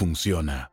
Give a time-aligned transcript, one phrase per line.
[0.00, 0.72] funciona.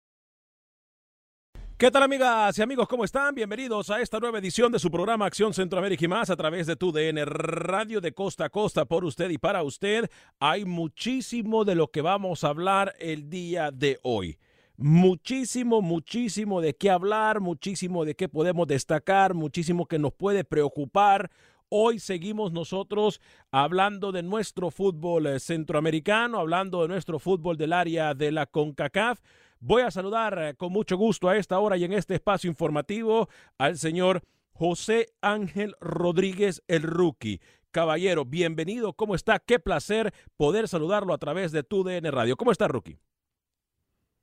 [1.81, 2.87] ¿Qué tal amigas y amigos?
[2.87, 3.33] ¿Cómo están?
[3.33, 6.75] Bienvenidos a esta nueva edición de su programa Acción Centroamérica y más a través de
[6.75, 10.07] tu DN Radio de Costa a Costa por usted y para usted.
[10.39, 14.37] Hay muchísimo de lo que vamos a hablar el día de hoy.
[14.77, 21.31] Muchísimo, muchísimo de qué hablar, muchísimo de qué podemos destacar, muchísimo que nos puede preocupar.
[21.69, 28.13] Hoy seguimos nosotros hablando de nuestro fútbol eh, centroamericano, hablando de nuestro fútbol del área
[28.13, 29.19] de la CONCACAF.
[29.63, 33.29] Voy a saludar eh, con mucho gusto a esta hora y en este espacio informativo
[33.59, 34.23] al señor
[34.53, 37.39] José Ángel Rodríguez, el rookie.
[37.69, 38.93] Caballero, bienvenido.
[38.93, 39.37] ¿Cómo está?
[39.37, 42.37] Qué placer poder saludarlo a través de tu DN Radio.
[42.37, 42.97] ¿Cómo está, rookie?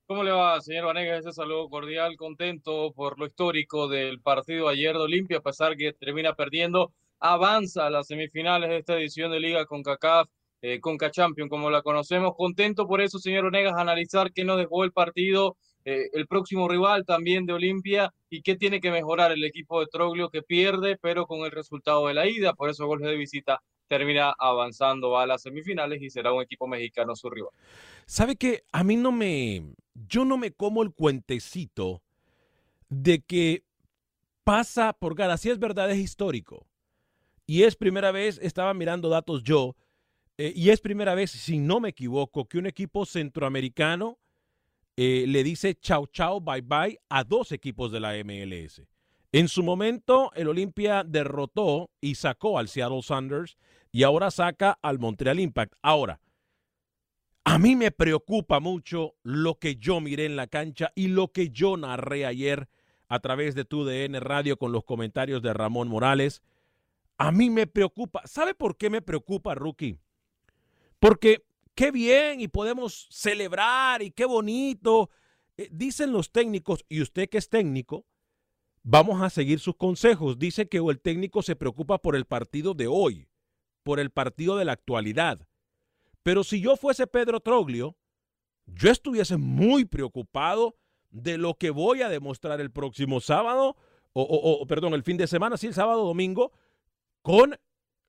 [0.06, 1.20] ¿Cómo le va, señor Vanegas?
[1.20, 5.92] Ese saludo cordial, contento por lo histórico del partido ayer de Olimpia, a pesar que
[5.92, 10.28] termina perdiendo, avanza a las semifinales de esta edición de Liga con CACAF,
[10.62, 12.34] eh, Conca Champion, como la conocemos.
[12.36, 17.04] Contento por eso, señor Vanegas, analizar qué nos dejó el partido, eh, el próximo rival
[17.04, 21.26] también de Olimpia y qué tiene que mejorar el equipo de Troglio que pierde, pero
[21.26, 25.42] con el resultado de la ida, por eso goles de visita termina avanzando a las
[25.42, 27.50] semifinales y será un equipo mexicano su rival.
[28.04, 29.62] ¿Sabe que a mí no me,
[29.94, 32.02] yo no me como el cuentecito
[32.90, 33.64] de que
[34.48, 35.36] pasa por gana.
[35.36, 36.66] Si es verdad, es histórico.
[37.46, 39.76] Y es primera vez, estaba mirando datos yo,
[40.38, 44.18] eh, y es primera vez, si no me equivoco, que un equipo centroamericano
[44.96, 48.82] eh, le dice chau chau, bye bye a dos equipos de la MLS.
[49.32, 53.58] En su momento, el Olimpia derrotó y sacó al Seattle Sanders
[53.92, 55.74] y ahora saca al Montreal Impact.
[55.82, 56.20] Ahora,
[57.44, 61.50] a mí me preocupa mucho lo que yo miré en la cancha y lo que
[61.50, 62.68] yo narré ayer
[63.08, 66.42] a través de tu DN Radio con los comentarios de Ramón Morales.
[67.16, 68.22] A mí me preocupa.
[68.26, 69.98] ¿Sabe por qué me preocupa, Rookie?
[70.98, 71.44] Porque
[71.74, 75.10] qué bien y podemos celebrar y qué bonito.
[75.56, 78.04] Eh, dicen los técnicos, y usted que es técnico,
[78.82, 80.38] vamos a seguir sus consejos.
[80.38, 83.28] Dice que el técnico se preocupa por el partido de hoy,
[83.82, 85.46] por el partido de la actualidad.
[86.22, 87.96] Pero si yo fuese Pedro Troglio,
[88.66, 90.76] yo estuviese muy preocupado
[91.10, 93.76] de lo que voy a demostrar el próximo sábado,
[94.12, 96.52] o, o, o perdón, el fin de semana, sí, el sábado, domingo,
[97.22, 97.58] con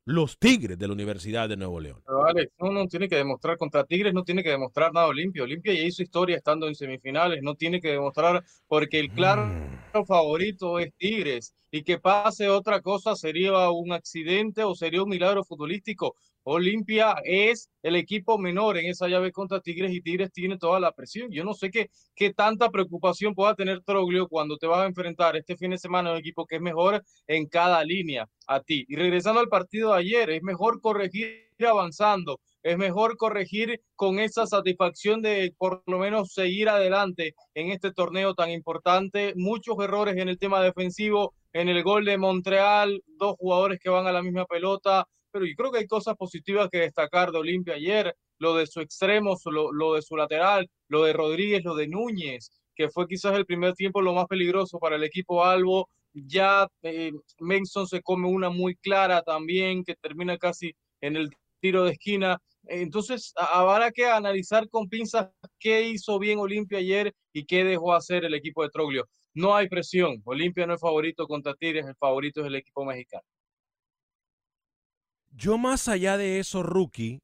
[0.09, 2.01] los Tigres de la Universidad de Nuevo León.
[2.03, 5.43] Pero Alex, no, no tiene que demostrar contra Tigres, no tiene que demostrar nada Olimpia.
[5.43, 10.05] Olimpia ya hizo historia estando en semifinales, no tiene que demostrar porque el claro Mm.
[10.05, 15.43] favorito es Tigres y que pase otra cosa sería un accidente o sería un milagro
[15.43, 16.15] futbolístico.
[16.51, 20.91] Olimpia es el equipo menor en esa llave contra Tigres y Tigres tiene toda la
[20.91, 21.29] presión.
[21.29, 25.35] Yo no sé qué, qué tanta preocupación pueda tener Troglio cuando te vas a enfrentar
[25.35, 28.83] este fin de semana a un equipo que es mejor en cada línea a ti.
[28.87, 32.39] Y regresando al partido de ayer, es mejor corregir avanzando.
[32.63, 38.33] Es mejor corregir con esa satisfacción de por lo menos seguir adelante en este torneo
[38.33, 39.33] tan importante.
[39.35, 44.07] Muchos errores en el tema defensivo, en el gol de Montreal, dos jugadores que van
[44.07, 47.75] a la misma pelota, pero yo creo que hay cosas positivas que destacar de Olimpia
[47.75, 51.87] ayer, lo de su extremo, lo, lo de su lateral, lo de Rodríguez, lo de
[51.87, 55.89] Núñez, que fue quizás el primer tiempo lo más peligroso para el equipo Albo.
[56.13, 61.29] Ya eh, Menson se come una muy clara también, que termina casi en el
[61.59, 62.41] tiro de esquina.
[62.67, 65.29] Entonces, habrá que analizar con pinzas
[65.59, 69.09] qué hizo bien Olimpia ayer y qué dejó hacer el equipo de Troglio.
[69.33, 70.21] No hay presión.
[70.23, 73.23] Olimpia no es favorito contra Tigres, el favorito es el equipo mexicano.
[75.39, 77.21] Yo más allá de eso, rookie,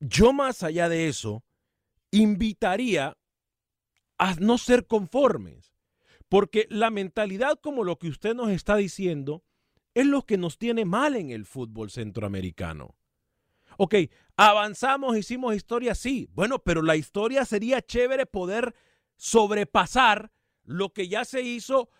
[0.00, 1.44] yo más allá de eso,
[2.10, 3.18] invitaría
[4.16, 5.74] a no ser conformes,
[6.30, 9.44] porque la mentalidad como lo que usted nos está diciendo
[9.92, 12.96] es lo que nos tiene mal en el fútbol centroamericano.
[13.76, 13.94] Ok,
[14.38, 16.30] avanzamos, hicimos historia, sí.
[16.32, 18.74] Bueno, pero la historia sería chévere poder
[19.16, 20.32] sobrepasar
[20.64, 21.90] lo que ya se hizo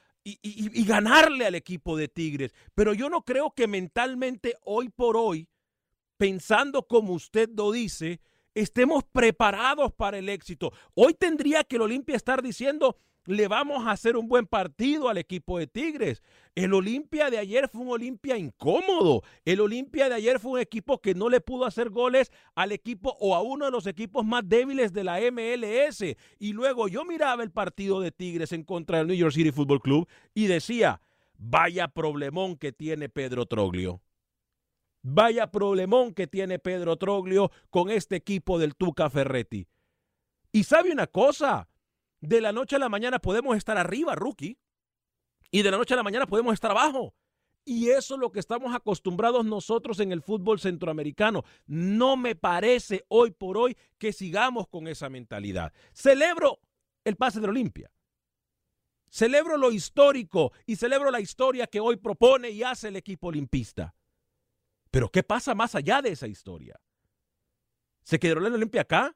[0.42, 2.52] y, ganarle al equipo de Tigres.
[2.74, 5.48] Pero yo no creo que mentalmente hoy por hoy,
[6.16, 8.20] pensando como usted lo dice,
[8.54, 10.72] estemos preparados para el éxito.
[10.94, 12.98] Hoy tendría que el Olimpia estar diciendo,
[13.28, 16.22] le vamos a hacer un buen partido al equipo de Tigres.
[16.54, 19.22] El Olimpia de ayer fue un Olimpia incómodo.
[19.44, 23.14] El Olimpia de ayer fue un equipo que no le pudo hacer goles al equipo
[23.20, 26.16] o a uno de los equipos más débiles de la MLS.
[26.38, 29.82] Y luego yo miraba el partido de Tigres en contra del New York City Football
[29.82, 31.02] Club y decía,
[31.36, 34.00] vaya problemón que tiene Pedro Troglio.
[35.02, 39.66] Vaya problemón que tiene Pedro Troglio con este equipo del Tuca Ferretti.
[40.50, 41.68] Y sabe una cosa,
[42.20, 44.58] de la noche a la mañana podemos estar arriba, rookie,
[45.50, 47.14] y de la noche a la mañana podemos estar abajo.
[47.64, 51.44] Y eso es lo que estamos acostumbrados nosotros en el fútbol centroamericano.
[51.66, 55.72] No me parece hoy por hoy que sigamos con esa mentalidad.
[55.92, 56.60] Celebro
[57.04, 57.90] el pase de Olimpia.
[59.10, 63.94] Celebro lo histórico y celebro la historia que hoy propone y hace el equipo olimpista.
[64.90, 66.80] Pero ¿qué pasa más allá de esa historia?
[68.02, 69.14] ¿Se quedó la Olimpia acá?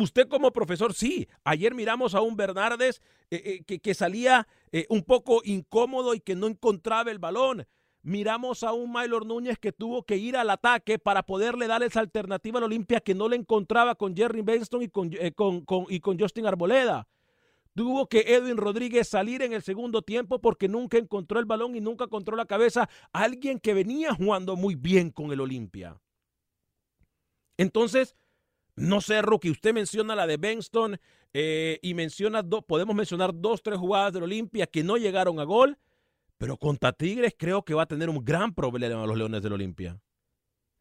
[0.00, 1.28] Usted como profesor, sí.
[1.44, 6.20] Ayer miramos a un Bernardes eh, eh, que, que, salía eh, un poco incómodo y
[6.20, 7.66] que no encontraba el balón.
[8.02, 12.00] Miramos a un Maylor Núñez que tuvo que ir al ataque para poderle dar esa
[12.00, 15.84] alternativa a la Olimpia que no le encontraba con Jerry Benston y con, con, con,
[15.90, 17.06] y con Justin Arboleda.
[17.74, 21.80] Tuvo que Edwin Rodríguez salir en el segundo tiempo porque nunca encontró el balón y
[21.80, 26.00] nunca encontró la cabeza alguien que venía jugando muy bien con el Olimpia.
[27.58, 28.16] Entonces,
[28.80, 30.98] no sé, Rookie, usted menciona la de Benston
[31.32, 35.44] eh, y menciona, do, podemos mencionar dos, tres jugadas del Olimpia que no llegaron a
[35.44, 35.78] gol,
[36.38, 40.00] pero contra Tigres creo que va a tener un gran problema los Leones del Olimpia.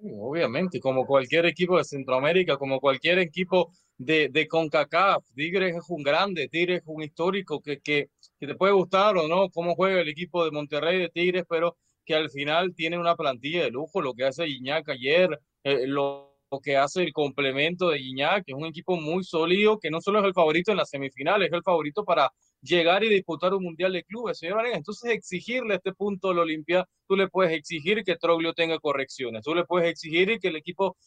[0.02, 6.02] Obviamente, como cualquier equipo de Centroamérica, como cualquier equipo de, de CONCACAF, Tigres es un
[6.02, 8.10] grande, Tigres es un histórico que, que,
[8.40, 11.76] que te puede gustar o no cómo juega el equipo de Monterrey de Tigres, pero
[12.06, 16.29] que al final tiene una plantilla de lujo, lo que hace Iñak ayer, eh, lo
[16.58, 20.20] que hace el complemento de Guiñac, que es un equipo muy sólido, que no solo
[20.20, 22.32] es el favorito en las semifinales, es el favorito para
[22.62, 24.80] llegar y disputar un mundial de clubes, señor Vanegas.
[24.80, 29.44] Entonces, exigirle a este punto al Olimpia, tú le puedes exigir que Troglio tenga correcciones,
[29.44, 30.98] tú le puedes exigir que el equipo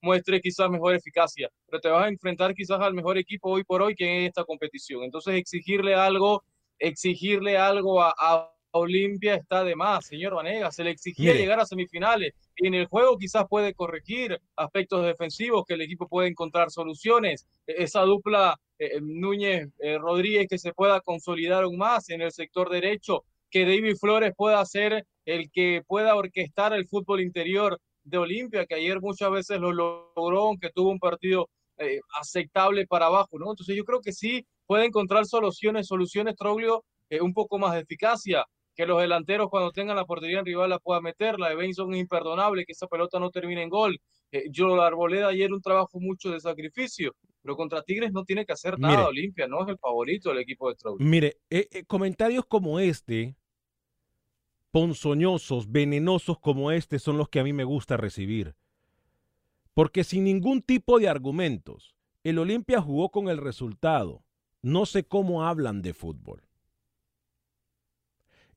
[0.00, 3.82] muestre quizás mejor eficacia, pero te vas a enfrentar quizás al mejor equipo hoy por
[3.82, 5.04] hoy que en esta competición.
[5.04, 6.42] Entonces, exigirle algo,
[6.78, 10.74] exigirle algo a, a Olimpia está de más, señor Vanegas.
[10.74, 11.42] Se le exigía Mire.
[11.42, 16.28] llegar a semifinales en el juego quizás puede corregir aspectos defensivos que el equipo puede
[16.28, 17.46] encontrar soluciones.
[17.66, 22.68] Esa dupla eh, Núñez eh, Rodríguez que se pueda consolidar aún más en el sector
[22.68, 28.66] derecho, que David Flores pueda ser el que pueda orquestar el fútbol interior de Olimpia,
[28.66, 31.48] que ayer muchas veces lo logró, aunque tuvo un partido
[31.78, 33.50] eh, aceptable para abajo, ¿no?
[33.50, 36.84] Entonces yo creo que sí puede encontrar soluciones, soluciones Troglio,
[37.22, 38.44] un poco más de eficacia
[38.78, 41.36] que los delanteros cuando tengan la portería en rival la puedan meter.
[41.36, 44.00] La de Benson es imperdonable, que esa pelota no termine en gol.
[44.30, 48.46] Eh, yo la Arboleda ayer un trabajo mucho de sacrificio, pero contra Tigres no tiene
[48.46, 51.00] que hacer nada mire, Olimpia, no es el favorito del equipo de Trout.
[51.00, 53.34] Mire, eh, eh, comentarios como este,
[54.70, 58.54] ponzoñosos, venenosos como este, son los que a mí me gusta recibir.
[59.74, 64.22] Porque sin ningún tipo de argumentos, el Olimpia jugó con el resultado.
[64.62, 66.47] No sé cómo hablan de fútbol.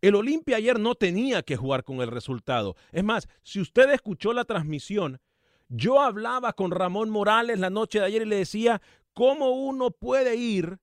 [0.01, 2.75] El Olimpia ayer no tenía que jugar con el resultado.
[2.91, 5.22] Es más, si usted escuchó la transmisión,
[5.70, 8.81] yo hablaba con Ramón Morales la noche de ayer y le decía
[9.13, 10.79] cómo uno puede ir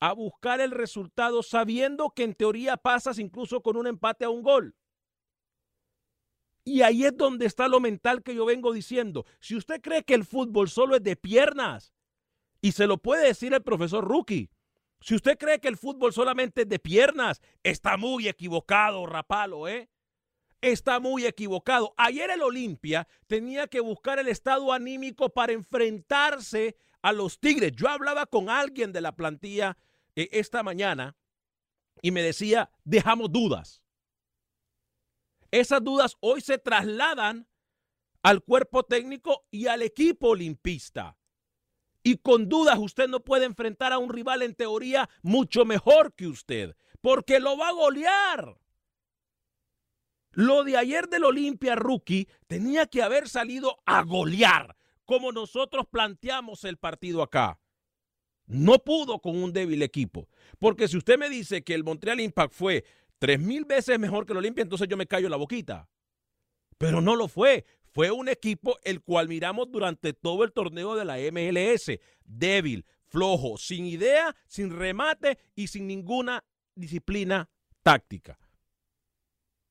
[0.00, 4.42] a buscar el resultado sabiendo que en teoría pasas incluso con un empate a un
[4.42, 4.74] gol.
[6.64, 9.24] Y ahí es donde está lo mental que yo vengo diciendo.
[9.40, 11.94] Si usted cree que el fútbol solo es de piernas,
[12.60, 14.50] y se lo puede decir el profesor Rookie,
[15.06, 19.88] si usted cree que el fútbol solamente es de piernas, está muy equivocado, Rapalo, ¿eh?
[20.60, 21.94] Está muy equivocado.
[21.96, 27.70] Ayer el Olimpia tenía que buscar el estado anímico para enfrentarse a los Tigres.
[27.76, 29.78] Yo hablaba con alguien de la plantilla
[30.16, 31.16] eh, esta mañana
[32.02, 33.84] y me decía, dejamos dudas.
[35.52, 37.46] Esas dudas hoy se trasladan
[38.22, 41.16] al cuerpo técnico y al equipo olimpista.
[42.06, 46.28] Y con dudas usted no puede enfrentar a un rival en teoría mucho mejor que
[46.28, 48.60] usted, porque lo va a golear.
[50.30, 56.62] Lo de ayer del Olimpia Rookie tenía que haber salido a golear, como nosotros planteamos
[56.62, 57.58] el partido acá.
[58.46, 60.28] No pudo con un débil equipo.
[60.60, 62.84] Porque si usted me dice que el Montreal Impact fue
[63.18, 65.88] tres mil veces mejor que el Olimpia, entonces yo me callo la boquita.
[66.78, 67.64] Pero no lo fue.
[67.96, 71.98] Fue un equipo el cual miramos durante todo el torneo de la MLS.
[72.26, 77.48] Débil, flojo, sin idea, sin remate y sin ninguna disciplina
[77.82, 78.38] táctica.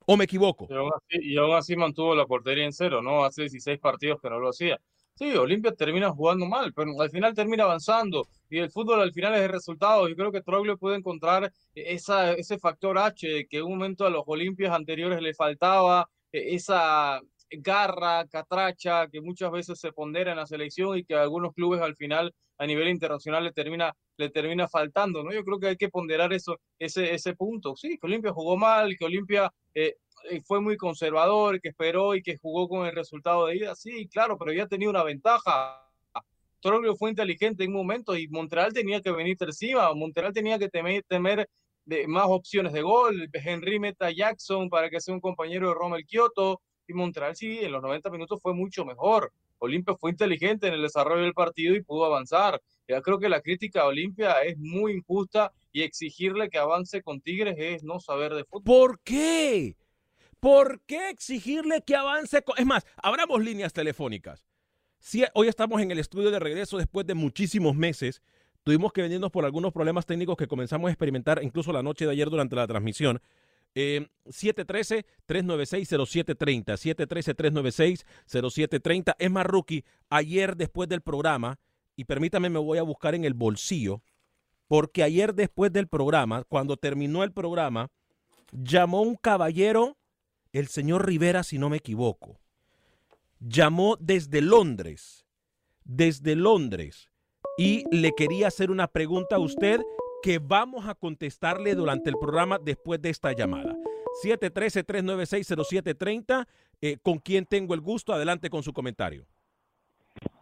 [0.07, 0.67] ¿O me equivoco?
[1.11, 3.23] Y aún, así, mantuvo la portería en cero, ¿no?
[3.23, 4.81] Hace 16 partidos que no lo hacía.
[5.13, 9.35] Sí, Olimpia termina jugando mal, pero al final termina avanzando y el fútbol al final
[9.35, 10.09] es el resultado.
[10.09, 14.09] Yo creo que Troglio puede encontrar esa, ese factor H que en un momento a
[14.09, 17.21] los Olimpias anteriores le faltaba, esa
[17.59, 21.81] garra, catracha que muchas veces se pondera en la selección y que a algunos clubes
[21.81, 25.33] al final a nivel internacional le termina, le termina faltando, ¿no?
[25.33, 27.75] Yo creo que hay que ponderar eso, ese, ese punto.
[27.75, 29.95] Sí, que Olimpia jugó mal, que Olimpia eh,
[30.45, 33.75] fue muy conservador, que esperó y que jugó con el resultado de ida.
[33.75, 35.81] Sí, claro, pero ya tenía una ventaja.
[36.61, 39.93] Troglio fue inteligente en un momento y Montreal tenía que venir encima.
[39.93, 41.47] Montreal tenía que temer, temer
[41.85, 43.29] de más opciones de gol.
[43.33, 46.61] Henry meta Jackson para que sea un compañero de Romel Kioto.
[46.87, 49.31] Y Montreal sí, en los 90 minutos fue mucho mejor.
[49.59, 52.61] Olimpia fue inteligente en el desarrollo del partido y pudo avanzar.
[52.87, 57.21] Ya creo que la crítica a Olimpia es muy injusta y exigirle que avance con
[57.21, 58.63] Tigres es no saber de fútbol.
[58.63, 59.75] ¿Por qué?
[60.39, 62.41] ¿Por qué exigirle que avance?
[62.43, 62.57] Con...
[62.57, 64.45] Es más, abramos líneas telefónicas.
[64.99, 68.21] Si hoy estamos en el estudio de regreso después de muchísimos meses.
[68.63, 72.11] Tuvimos que venirnos por algunos problemas técnicos que comenzamos a experimentar incluso la noche de
[72.11, 73.21] ayer durante la transmisión.
[73.75, 76.77] Eh, 713-396-0730.
[78.25, 79.15] 713-396-0730.
[79.19, 81.59] Es más, Rookie, ayer después del programa,
[81.95, 84.01] y permítame, me voy a buscar en el bolsillo,
[84.67, 87.91] porque ayer después del programa, cuando terminó el programa,
[88.51, 89.97] llamó un caballero,
[90.53, 92.39] el señor Rivera, si no me equivoco.
[93.39, 95.25] Llamó desde Londres,
[95.83, 97.09] desde Londres,
[97.57, 99.81] y le quería hacer una pregunta a usted
[100.23, 103.75] que vamos a contestarle durante el programa después de esta llamada.
[104.23, 106.47] 713-396-0730.
[106.81, 108.13] Eh, ¿Con quién tengo el gusto?
[108.13, 109.25] Adelante con su comentario.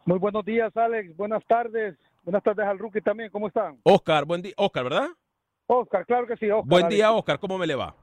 [0.06, 1.16] Muy buenos días, Alex.
[1.16, 1.96] Buenas tardes.
[2.24, 3.30] Buenas tardes al rookie también.
[3.32, 3.78] ¿Cómo están?
[3.84, 4.54] Oscar, buen día.
[4.58, 5.10] Oscar, ¿verdad?
[5.68, 6.50] Oscar, claro que sí.
[6.50, 6.96] Oscar, buen Alex.
[6.96, 7.40] día, Oscar.
[7.40, 7.96] ¿Cómo me le va?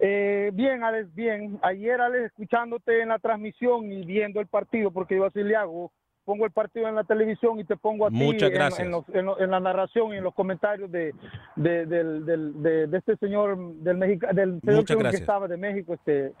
[0.00, 1.58] Eh, bien, Alex, bien.
[1.62, 5.92] Ayer, Alex, escuchándote en la transmisión y viendo el partido, porque yo así le hago,
[6.24, 8.80] pongo el partido en la televisión y te pongo a ti Muchas en- gracias.
[8.80, 11.14] En, los- en lo- en la narración y en los comentarios de,
[11.56, 15.94] de, del- del- de- de este señor del Mexica, del señor que- estaba de México,
[15.94, 16.32] este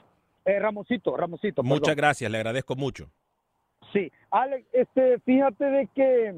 [0.46, 1.62] eh, Ramosito, Ramosito.
[1.62, 1.96] Muchas perdón.
[1.96, 3.08] gracias, le agradezco mucho.
[3.92, 6.34] Sí, Alex, este, fíjate de que,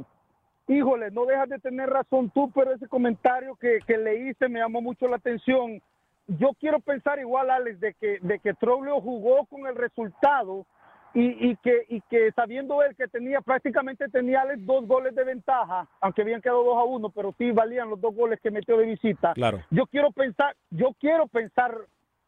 [0.68, 4.80] híjole, no dejas de tener razón tú, pero ese comentario que, que leíste me llamó
[4.82, 5.80] mucho la atención.
[6.28, 10.66] Yo quiero pensar igual, Alex, de que, de que Troglio jugó con el resultado
[11.16, 15.88] y, y que, y que sabiendo él que tenía, prácticamente tenía dos goles de ventaja,
[16.00, 18.84] aunque habían quedado dos a uno, pero sí valían los dos goles que metió de
[18.84, 19.32] visita.
[19.32, 19.62] Claro.
[19.70, 21.74] Yo quiero pensar, yo quiero pensar,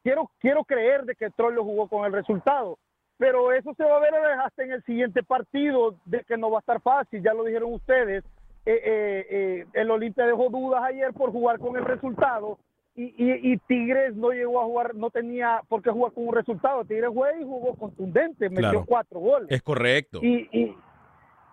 [0.03, 2.79] quiero, quiero creer de que Troglio jugó con el resultado
[3.19, 6.59] pero eso se va a ver hasta en el siguiente partido de que no va
[6.59, 8.23] a estar fácil, ya lo dijeron ustedes.
[8.65, 12.59] Eh, eh, eh, el Olimpia dejó dudas ayer por jugar con el resultado
[13.01, 16.35] y, y- y Tigres no llegó a jugar, no tenía por qué jugar con un
[16.35, 16.85] resultado.
[16.85, 18.85] Tigres fue y jugó contundente, metió Claro.
[18.87, 19.49] cuatro goles.
[19.51, 20.19] Es correcto.
[20.23, 20.77] Y, y-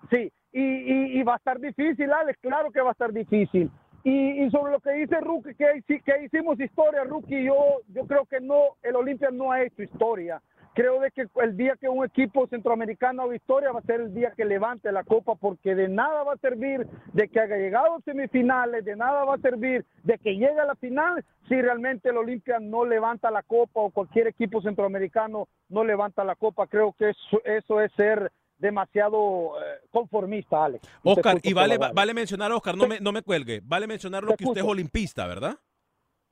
[0.09, 3.69] sí, y, y- y va a estar difícil, Alex, claro que va a estar difícil.
[4.03, 8.25] Y, y sobre lo que dice Rookie, que, que hicimos historia, Rookie, yo, yo creo
[8.25, 10.41] que no, el Olimpia no ha hecho historia.
[10.75, 14.13] Creo de que el día que un equipo centroamericano haga historia va a ser el
[14.13, 17.96] día que levante la copa, porque de nada va a servir de que haya llegado
[17.96, 22.10] a semifinales, de nada va a servir de que llegue a la final si realmente
[22.10, 26.67] el Olimpia no levanta la copa o cualquier equipo centroamericano no levanta la copa.
[26.67, 30.86] Creo que eso, eso es ser demasiado eh, conformista, Alex.
[31.03, 34.44] Oscar, y vale, vale mencionar, Oscar, no me, no me cuelgue, vale mencionar lo que
[34.44, 35.55] usted es olimpista, ¿verdad?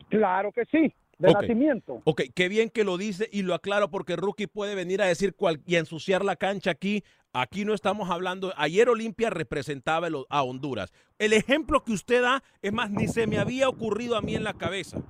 [0.10, 0.94] Claro que sí.
[1.28, 1.42] De Ok.
[1.42, 2.02] nacimiento.
[2.04, 5.34] Ok, qué bien que lo dice y lo aclaro porque Rookie puede venir a decir
[5.36, 7.04] cual- y ensuciar la cancha aquí.
[7.32, 8.54] Aquí no estamos hablando.
[8.58, 10.92] Ayer Olimpia representaba el- a Honduras.
[11.18, 14.44] El ejemplo que usted da, es más, ni se me había ocurrido a mí en
[14.44, 15.02] la cabeza.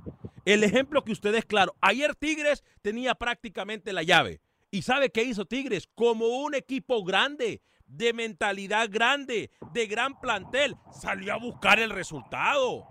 [0.46, 1.76] El ejemplo que usted es claro.
[1.82, 4.40] Ayer Tigres tenía prácticamente la llave.
[4.72, 5.88] ¿Y sabe qué hizo Tigres?
[5.96, 12.88] Como un equipo grande, de mentalidad grande, de gran plantel, salió a buscar el resultado.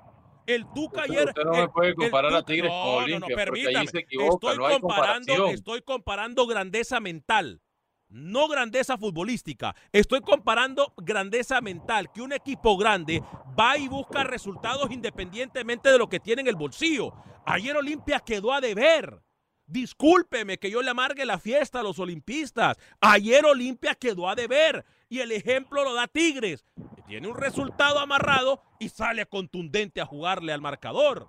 [0.47, 1.29] El Tuca Usted- ayer.
[1.29, 3.87] usted no me puede comparar a Tigres con no, no, no, Olimpia, porque allí permítame.
[3.89, 7.61] se equivoca, estoy no comparando, estoy comparando grandeza mental.
[8.09, 9.75] No grandeza futbolística.
[9.91, 12.13] Estoy comparando grandeza mental.
[12.13, 13.23] Que un equipo grande
[13.59, 17.15] va y busca resultados independientemente de lo que tiene en el bolsillo.
[17.47, 19.23] Ayer Olimpia quedó a deber.
[19.67, 22.77] Discúlpeme que yo le amargue la fiesta a los olimpistas.
[23.01, 24.85] Ayer Olimpia quedó a deber.
[25.09, 26.67] Y el ejemplo lo da Tigres.
[27.05, 31.29] Que Tiene un resultado amarrado y sale contundente a jugarle al marcador.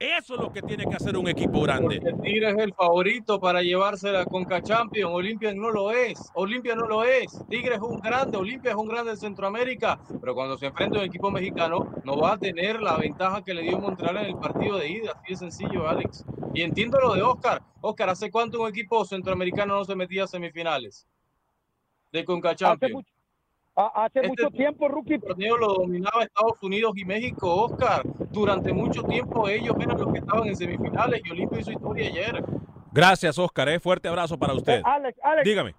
[0.00, 2.00] Eso es lo que tiene que hacer un equipo grande.
[2.00, 5.12] Porque Tigres es el favorito para llevarse la Conca Champions.
[5.12, 6.18] Olimpia no lo es.
[6.32, 7.26] Olimpia no lo es.
[7.50, 8.38] Tigres es un grande.
[8.38, 10.00] Olimpia es un grande de Centroamérica.
[10.18, 13.52] Pero cuando se enfrenta a un equipo mexicano, no va a tener la ventaja que
[13.52, 15.12] le dio Montreal en el partido de ida.
[15.12, 16.24] Así de sencillo, Alex.
[16.54, 17.62] Y entiendo lo de Oscar.
[17.82, 21.06] Oscar, ¿hace cuánto un equipo centroamericano no se metía a semifinales?
[22.10, 23.06] De Conca Hace Champions.
[23.82, 25.14] Mucho, a- hace Este mucho tiempo, Rookie.
[25.14, 28.02] El torneo lo dominaba Estados Unidos y México, Oscar.
[28.30, 32.44] Durante mucho tiempo ellos eran los que estaban en semifinales y Olimpia hizo historia ayer.
[32.92, 33.68] Gracias, Oscar.
[33.68, 33.80] eh.
[33.80, 34.80] Fuerte abrazo para usted.
[34.80, 35.74] Eh, Alex, Alex, Dígame.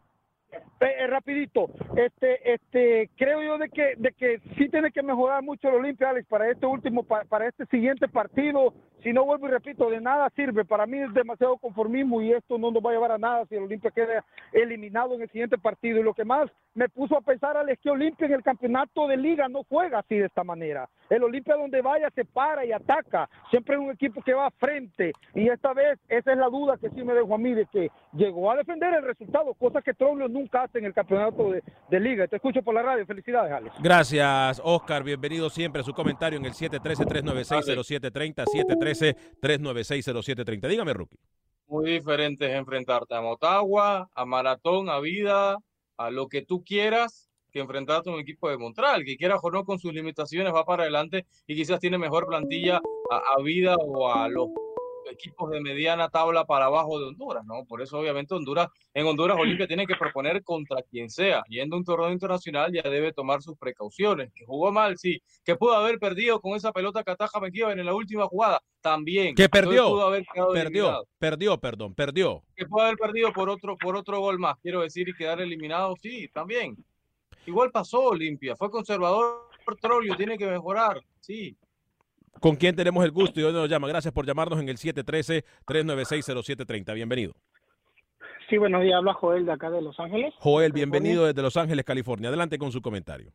[0.54, 0.60] Eh,
[1.00, 5.70] eh, rapidito, este, este, creo yo de que, de que sí tiene que mejorar mucho
[5.70, 8.74] el Olimpia, Alex, para este último, pa- para este siguiente partido.
[9.04, 10.66] Si no vuelvo y repito, de nada sirve.
[10.66, 13.56] Para mí es demasiado conformismo y esto no nos va a llevar a nada si
[13.56, 16.00] el Olimpia queda eliminado en el siguiente partido.
[16.00, 19.18] Y lo que más me puso a pensar, Alex, que Olimpia en el campeonato de
[19.18, 20.90] liga no juega así de esta manera.
[21.12, 23.30] El Olimpia donde vaya se para y ataca.
[23.50, 25.12] Siempre es un equipo que va a frente.
[25.36, 27.92] Y esta vez, esa es la duda que sí me dejó a mí de que
[28.14, 32.00] llegó a defender el resultado, cosa que Troglio nunca hace en el campeonato de, de
[32.00, 32.30] liga.
[32.30, 33.06] Te escucho por la radio.
[33.06, 33.76] Felicidades, Alex.
[33.84, 35.04] Gracias, Oscar.
[35.04, 38.46] Bienvenido siempre a su comentario en el 713-396-0730.
[39.42, 40.68] 713-396-0730.
[40.70, 41.20] Dígame, Rookie.
[41.68, 45.58] Muy diferente es enfrentarte a Motagua, a Maratón, a Vida,
[45.98, 49.52] a lo que tú quieras, que enfrentarte a un equipo de Montreal, que quiera o
[49.52, 53.76] no con sus limitaciones va para adelante y quizás tiene mejor plantilla a, a Vida
[53.76, 54.50] o a los
[55.10, 57.66] equipos de mediana tabla para abajo de Honduras, ¿no?
[57.66, 61.80] Por eso obviamente Honduras, en Honduras Olimpia tiene que proponer contra quien sea, yendo a
[61.80, 66.00] un torneo internacional ya debe tomar sus precauciones, que jugó mal, sí, que pudo haber
[66.00, 67.40] perdido con esa pelota que ataja
[67.72, 69.36] en la última jugada, también.
[69.36, 72.44] Que perdió, pudo haber Perdió, eliminado perdió, perdón, perdió.
[72.56, 75.96] que puede haber perdido por otro, por otro gol más, quiero decir, y quedar eliminado,
[76.02, 76.76] sí, también.
[77.46, 81.58] Igual pasó Olimpia, fue conservador Trollio, tiene que mejorar, sí.
[82.40, 83.88] ¿Con quién tenemos el gusto y hoy nos llama?
[83.88, 86.94] Gracias por llamarnos en el 713-396-0730.
[86.94, 87.34] Bienvenido.
[88.50, 90.34] Sí, buenos días, habla Joel de acá de Los Ángeles.
[90.40, 92.30] Joel, bienvenido desde Los Ángeles, California.
[92.30, 93.32] Adelante con su comentario.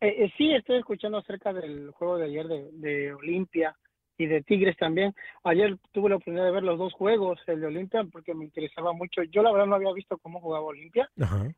[0.00, 3.76] Eh, eh, sí, estoy escuchando acerca del juego de ayer de, de Olimpia
[4.16, 5.14] y de Tigres también.
[5.42, 8.92] Ayer tuve la oportunidad de ver los dos juegos, el de Olimpia, porque me interesaba
[8.92, 9.22] mucho.
[9.24, 11.08] Yo la verdad no había visto cómo jugaba Olimpia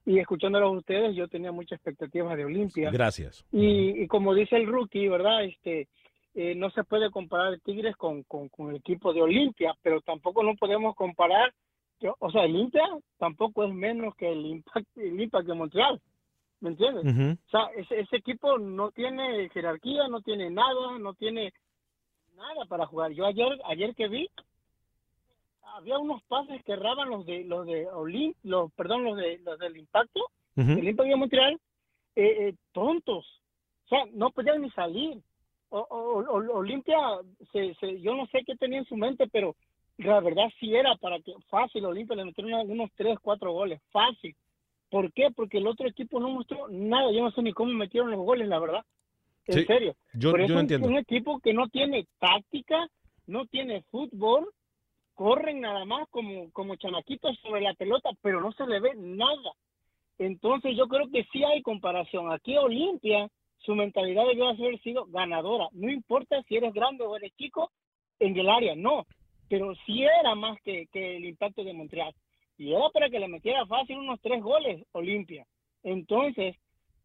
[0.07, 2.90] y escuchándolos a ustedes yo tenía muchas expectativas de Olimpia.
[2.90, 3.45] Gracias.
[3.53, 5.45] Y, y como dice el rookie, ¿verdad?
[5.45, 5.88] Este,
[6.35, 10.42] eh, no se puede comparar Tigres con, con, con el equipo de Olimpia, pero tampoco
[10.42, 11.53] no podemos comparar,
[12.01, 12.83] yo- o sea, Olimpia
[13.19, 16.01] tampoco es menos que el Impact, el Impact de Montreal,
[16.61, 17.05] ¿me entiendes?
[17.47, 21.53] O sea, ese, ese equipo no tiene jerarquía, no tiene nada, no tiene
[22.37, 23.12] nada para jugar.
[23.12, 24.29] Yo ayer, ayer que vi,
[25.75, 29.59] había unos pases que erraban los de los de Olim, los, perdón, los de los
[29.59, 30.20] del Impacto,
[30.57, 30.70] Ujú.
[30.72, 31.61] el Impacto de Montreal,
[32.14, 33.27] eh, eh, tontos.
[33.85, 35.18] O sea, no podían ni salir.
[35.68, 36.96] O, o- o- Olimpia,
[37.53, 39.57] se, se, yo no sé qué tenía en su mente, pero
[39.99, 44.35] la verdad sí era para que fácil Olimpia le metieron unos tres, cuatro goles, fácil.
[44.90, 45.31] ¿Por qué?
[45.35, 47.11] Porque el otro equipo no mostró nada.
[47.11, 48.85] Yo no sé ni cómo metieron los goles, la verdad.
[49.46, 49.94] En Sí, serio.
[50.14, 50.88] yo- Por yo eso no es entiendo.
[50.88, 52.88] un equipo que no tiene táctica,
[53.26, 54.48] no tiene fútbol,
[55.14, 59.52] corren nada más como, como chamaquitos sobre la pelota, pero no se le ve nada.
[60.18, 62.32] Entonces yo creo que sí hay comparación.
[62.32, 63.28] Aquí Olimpia,
[63.59, 65.68] su mentalidad debió haber sido ganadora.
[65.72, 67.70] No importa si eres grande o eres chico
[68.18, 69.06] en el área, no.
[69.48, 72.12] Pero sí era más que, que el impacto de Montreal.
[72.59, 75.46] Y era para que le metiera fácil unos tres goles Olimpia.
[75.82, 76.56] Entonces,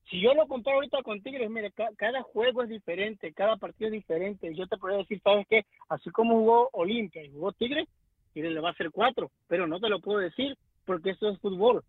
[0.09, 3.87] si yo lo comparo ahorita con Tigres, mire, ca- cada juego es diferente, cada partido
[3.87, 4.53] es diferente.
[4.55, 5.65] Yo te podría decir, ¿sabes qué?
[5.89, 7.87] Así como jugó Olimpia y jugó Tigres,
[8.33, 11.39] Tigres le va a hacer cuatro, pero no te lo puedo decir porque eso es
[11.39, 11.83] fútbol.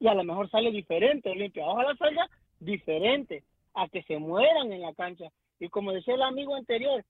[0.00, 1.66] Y a lo mejor sale diferente Olimpia.
[1.66, 2.26] Ojalá salga
[2.60, 3.42] diferente,
[3.74, 5.28] a que se mueran en la cancha.
[5.58, 7.04] Y como decía el amigo anterior,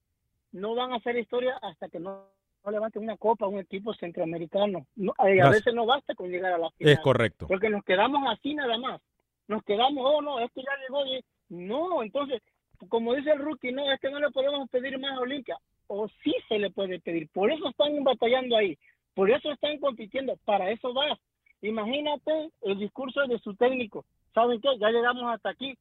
[0.51, 2.25] no van a hacer historia hasta que no
[2.65, 4.87] no levanten una copa a un equipo centroamericano.
[4.95, 6.93] No, eh, a veces no basta con llegar a la final.
[6.93, 7.45] Es correcto.
[7.45, 9.01] Porque nos quedamos así nada más.
[9.47, 11.03] Nos quedamos, oh no, esto ya llegó.
[11.49, 12.41] No, entonces,
[12.89, 15.57] como dice el rookie, no, es que no le podemos pedir más a Olimpia.
[15.87, 17.29] O sí se le puede pedir.
[17.29, 18.77] Por eso están batallando ahí.
[19.13, 20.37] Por eso están compitiendo.
[20.45, 21.17] Para eso va.
[21.61, 24.05] Imagínate el discurso de su técnico.
[24.33, 24.69] ¿Saben qué?
[24.79, 25.77] Ya llegamos hasta aquí.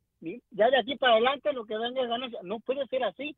[0.50, 2.40] Ya de aquí para adelante lo que venga es ganancia.
[2.42, 3.34] No puede ser así.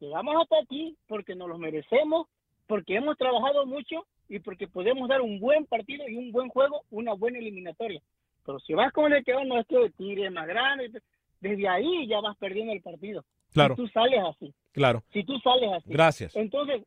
[0.00, 2.26] Llegamos hasta aquí porque nos lo merecemos,
[2.66, 6.82] porque hemos trabajado mucho y porque podemos dar un buen partido y un buen juego,
[6.90, 8.02] una buena eliminatoria.
[8.46, 10.90] Pero si vas con el que no es que tire más grande,
[11.40, 13.24] desde ahí ya vas perdiendo el partido.
[13.52, 13.74] Claro.
[13.74, 14.54] Si tú sales así.
[14.72, 15.02] Claro.
[15.12, 15.88] Si tú sales así.
[15.88, 16.36] Gracias.
[16.36, 16.82] Entonces,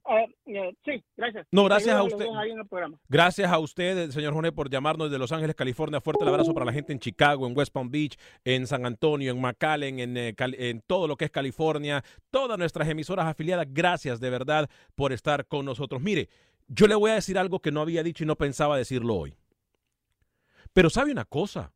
[0.46, 1.48] eh, sí, gracias.
[1.52, 2.26] No, gracias a usted.
[2.26, 2.96] el.
[3.08, 6.00] Gracias a usted, señor Jorge, por llamarnos desde Los Ángeles, California.
[6.00, 9.32] Fuerte el abrazo para la gente en Chicago, en West Palm Beach, en San Antonio,
[9.32, 13.66] en McAllen, en, eh, en todo lo que es California, todas nuestras emisoras afiliadas.
[13.72, 16.02] Gracias de verdad por estar con nosotros.
[16.02, 16.30] Mire,
[16.68, 19.36] yo le voy a decir algo que no había dicho y no pensaba decirlo hoy.
[20.74, 21.74] Pero sabe una cosa.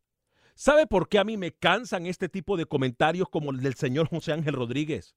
[0.54, 4.08] ¿Sabe por qué a mí me cansan este tipo de comentarios como el del señor
[4.08, 5.16] José Ángel Rodríguez?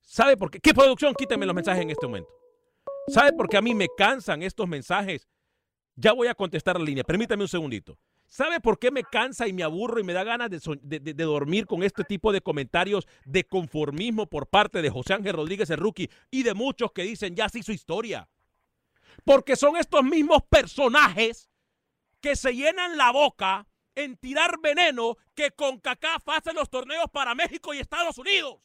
[0.00, 0.60] ¿Sabe por qué?
[0.60, 1.14] ¿Qué producción?
[1.14, 2.30] Quítenme los mensajes en este momento.
[3.08, 5.28] ¿Sabe por qué a mí me cansan estos mensajes?
[5.96, 7.04] Ya voy a contestar la línea.
[7.04, 7.98] Permítame un segundito.
[8.26, 11.82] ¿Sabe por qué me cansa y me aburro y me da ganas de dormir con
[11.82, 16.42] este tipo de comentarios de conformismo por parte de José Ángel Rodríguez el rookie y
[16.42, 18.28] de muchos que dicen ya se hizo historia?
[19.24, 21.48] Porque son estos mismos personajes
[22.20, 27.34] que se llenan la boca en tirar veneno que con CACAF hace los torneos para
[27.34, 28.60] México y Estados Unidos.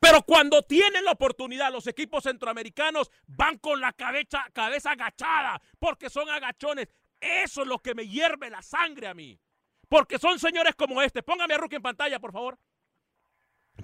[0.00, 6.10] Pero cuando tienen la oportunidad, los equipos centroamericanos van con la cabeza, cabeza agachada porque
[6.10, 6.88] son agachones.
[7.20, 9.40] Eso es lo que me hierve la sangre a mí.
[9.88, 11.22] Porque son señores como este.
[11.22, 12.58] Póngame a Rookie en pantalla, por favor.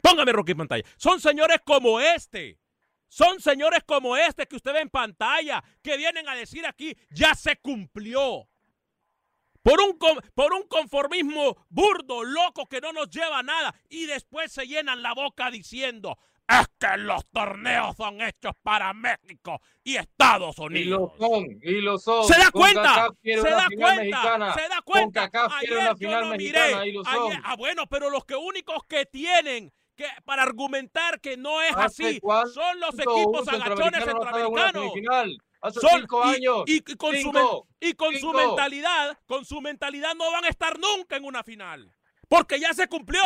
[0.02, 0.84] Póngame a Rookie en pantalla.
[0.96, 2.60] Son señores como este.
[3.08, 7.34] Son señores como este que usted ve en pantalla, que vienen a decir aquí, ya
[7.34, 8.48] se cumplió.
[9.64, 9.98] Por un,
[10.34, 13.74] por un conformismo burdo, loco, que no nos lleva a nada.
[13.88, 19.58] Y después se llenan la boca diciendo, es que los torneos son hechos para México
[19.82, 21.12] y Estados Y Unidos.
[21.18, 22.24] lo son, y lo son.
[22.28, 23.08] ¿Se da cuenta?
[23.22, 23.96] Se da cuenta.
[24.02, 24.54] mexicana.
[24.54, 25.30] Se da cuenta.
[25.56, 26.88] Ayer una yo no mexicana, miré.
[26.90, 31.62] y Ayer- ah, bueno, pero los que únicos que tienen que para argumentar que no
[31.62, 32.20] es ¿Hace así
[32.52, 35.24] son los equipos agachones centroamericano no
[35.64, 36.64] Hace Son- cinco años.
[36.66, 37.66] Y, y con, su, Cinco.
[37.80, 38.34] men- y con su Cinco.
[38.34, 41.90] mentalidad, con su mentalidad no van a estar nunca en una final.
[42.28, 43.22] Porque ya se cumplió.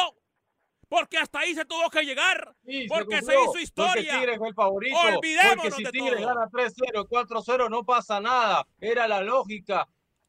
[0.88, 2.55] Porque hasta ahí se tuvo que llegar.
[2.64, 4.14] Sí, se porque se, cumplió, hizo Porque historia.
[4.20, 4.96] Tigres fue el favorito.
[4.98, 6.27] Olvidémonos porque si de Tigres todo.
[6.29, 8.66] gana 3-0, 4-0, no pasa nada.
[8.81, 9.87] Era la lógica.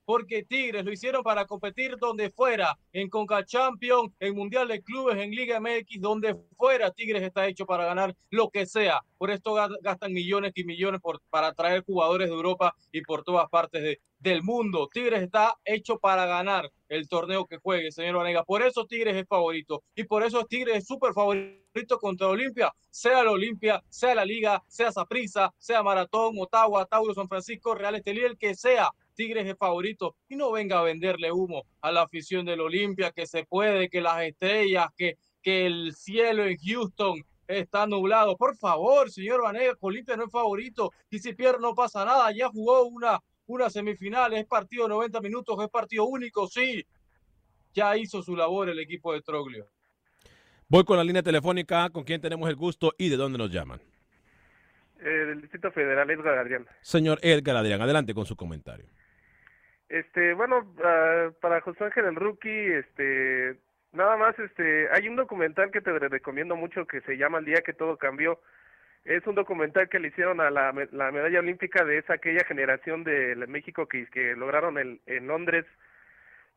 [0.09, 5.15] Porque Tigres lo hicieron para competir donde fuera, en Conca Champions, en Mundial de Clubes,
[5.19, 6.89] en Liga MX, donde fuera.
[6.89, 9.01] Tigres está hecho para ganar lo que sea.
[9.19, 13.47] Por esto ga- gastan millones y millones para traer jugadores de Europa y por todas
[13.51, 14.89] partes de- del mundo.
[14.91, 18.43] Tigres está hecho para ganar el torneo que juegue, señor Vanega.
[18.43, 19.83] Por eso Tigres es favorito.
[19.93, 22.73] Y por eso Tigres es súper favorito contra Olimpia.
[22.89, 27.93] Sea la Olimpia, sea la Liga, sea Saprissa, sea Maratón, Ottawa, Tauro, San Francisco, Real
[27.93, 28.89] Estelí, el que sea.
[29.19, 33.27] Tigres es favorito y no venga a venderle humo a la afición del Olimpia, que
[33.27, 38.37] se puede, que las estrellas, que, que el cielo en Houston está nublado.
[38.37, 42.31] Por favor, señor Vanega, Olimpia no es favorito y si pierde no pasa nada.
[42.31, 46.85] Ya jugó una, una semifinal, es partido de 90 minutos, es partido único, sí.
[47.73, 49.67] Ya hizo su labor el equipo de Troglio.
[50.69, 53.81] Voy con la línea telefónica con quien tenemos el gusto y de dónde nos llaman.
[55.01, 56.65] Eh, del Distrito Federal, Edgar Adrián.
[56.79, 58.85] Señor Edgar Adrián, adelante con su comentario.
[59.89, 63.55] Este, bueno, ah, para José Ángel el Rookie, este,
[63.91, 67.61] nada más, este, hay un documental que te recomiendo mucho que se llama El día
[67.65, 68.39] que todo cambió.
[69.05, 73.03] Es un documental que le hicieron a la, la medalla olímpica de esa aquella generación
[73.03, 75.65] de México que, que lograron el- en Londres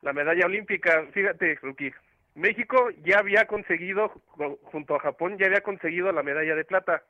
[0.02, 1.06] la medalla olímpica.
[1.12, 1.94] Fíjate, Rookie,
[2.34, 7.02] México ya había conseguido, ju- junto a Japón, ya había conseguido la medalla de plata.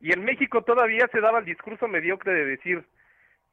[0.00, 2.82] Y en México todavía se daba el discurso mediocre de decir,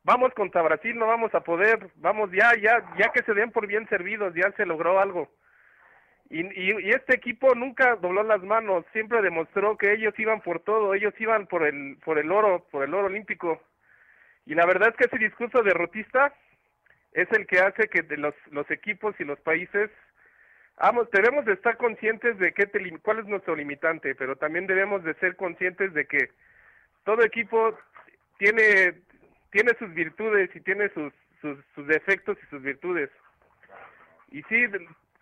[0.10, 3.68] vamos contra Brasil, no vamos a poder, vamos ya, ya, ya que se den por
[3.68, 5.30] bien servidos, ya se logró algo.
[6.32, 10.96] Y, y, este equipo nunca dobló las manos, siempre demostró que ellos iban por todo,
[10.96, 13.62] ellos iban por el, por el oro, por el oro olímpico.
[14.48, 16.34] Y la verdad es que ese discurso derrotista
[17.14, 19.92] es el que hace que los, los equipos y los países
[20.82, 25.04] Vamos, debemos de estar conscientes de qué te cuál es nuestro limitante, pero también debemos
[25.04, 26.30] de ser conscientes de que
[27.04, 27.78] todo equipo
[28.38, 28.94] tiene
[29.52, 33.10] tiene sus virtudes y tiene sus, sus, sus defectos y sus virtudes.
[34.32, 34.66] Y sí,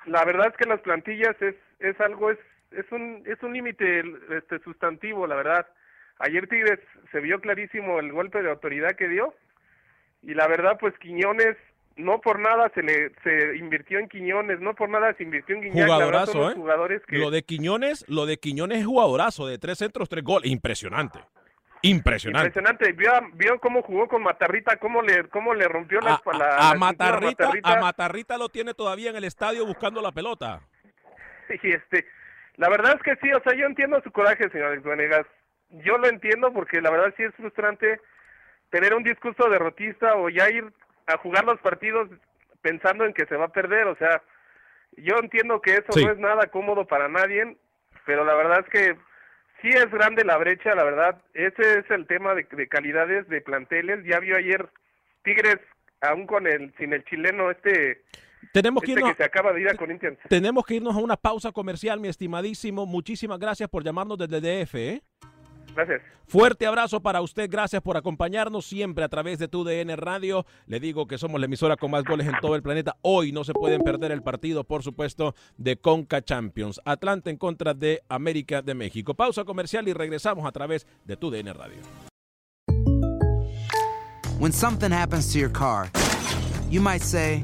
[0.05, 2.39] la verdad es que las plantillas es, es algo, es,
[2.71, 4.03] es un, es un límite
[4.37, 5.67] este, sustantivo, la verdad.
[6.19, 6.79] Ayer Tigres
[7.11, 9.33] se vio clarísimo el golpe de autoridad que dio
[10.23, 11.55] y la verdad pues Quiñones
[11.95, 15.61] no por nada se le se invirtió en Quiñones, no por nada se invirtió en
[15.63, 16.53] Guiñac, Jugadorazo, ¿eh?
[16.55, 20.49] jugadores que Lo de Quiñones, lo de Quiñones es jugadorazo, de tres centros, tres goles.
[20.51, 21.19] Impresionante.
[21.83, 22.47] Impresionante.
[22.47, 26.57] impresionante, vio, vio cómo jugó con Matarrita, cómo le cómo le rompió la A, espalda
[26.57, 27.73] a- la Matarrita, Matarrita.
[27.73, 30.61] a Matarrita lo tiene todavía en el estadio buscando la pelota.
[31.63, 32.05] Y este,
[32.57, 35.25] la verdad es que sí, o sea, yo entiendo su coraje, señor Alex Vanegas.
[35.69, 38.01] Yo lo entiendo porque la verdad sí es frustrante
[38.69, 40.65] tener un discurso derrotista o ya ir
[41.05, 42.09] a jugar los partidos
[42.61, 44.21] pensando en que se va a perder, o sea,
[44.97, 46.03] yo entiendo que eso Sí.
[46.05, 47.55] no es nada cómodo para nadie,
[48.05, 48.97] pero la verdad es que
[49.61, 53.41] sí es grande la brecha, la verdad, ese es el tema de, de calidades de
[53.41, 54.69] planteles, ya vio ayer
[55.23, 55.59] Tigres
[56.01, 58.03] aún con el sin el chileno este
[58.53, 60.17] Tenemos que este irnos, que se acaba de ir a Corinthians.
[60.29, 62.85] tenemos que irnos a una pausa comercial, mi estimadísimo.
[62.85, 64.75] Muchísimas gracias por llamarnos desde DF.
[64.75, 65.01] ¿eh?
[65.77, 66.01] Gracias.
[66.25, 70.43] Fuerte abrazo para usted, gracias por acompañarnos siempre a través de tu DN Radio.
[70.65, 72.97] Le digo que somos la emisora con más goles en todo el planeta.
[73.03, 76.81] Hoy no se pueden perder el partido, por supuesto, de Conca Champions.
[76.83, 79.13] Atlanta en contra de América de México.
[79.13, 81.77] Pausa comercial y regresamos a través de tu DN Radio.
[84.39, 85.91] When something happens to your car,
[86.71, 87.43] you might say,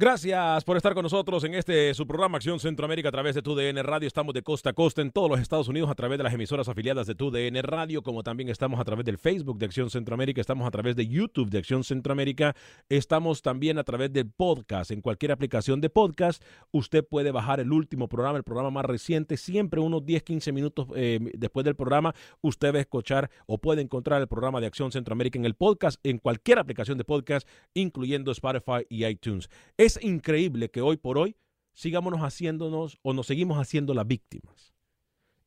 [0.00, 3.84] Gracias por estar con nosotros en este su programa Acción Centroamérica a través de TUDN
[3.84, 4.06] Radio.
[4.06, 6.70] Estamos de costa a costa en todos los Estados Unidos a través de las emisoras
[6.70, 10.66] afiliadas de TUDN Radio, como también estamos a través del Facebook de Acción Centroamérica, estamos
[10.66, 12.56] a través de YouTube de Acción Centroamérica,
[12.88, 14.90] estamos también a través del podcast.
[14.90, 19.36] En cualquier aplicación de podcast, usted puede bajar el último programa, el programa más reciente,
[19.36, 23.82] siempre unos 10, 15 minutos eh, después del programa, usted va a escuchar o puede
[23.82, 28.32] encontrar el programa de Acción Centroamérica en el podcast, en cualquier aplicación de podcast, incluyendo
[28.32, 29.50] Spotify y iTunes.
[29.76, 31.36] Es increíble que hoy por hoy
[31.72, 34.74] sigámonos haciéndonos o nos seguimos haciendo las víctimas.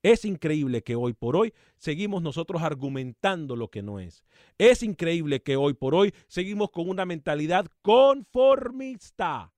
[0.01, 4.25] Es increíble que hoy por hoy seguimos nosotros argumentando lo que no es.
[4.57, 9.53] Es increíble que hoy por hoy seguimos con una mentalidad conformista.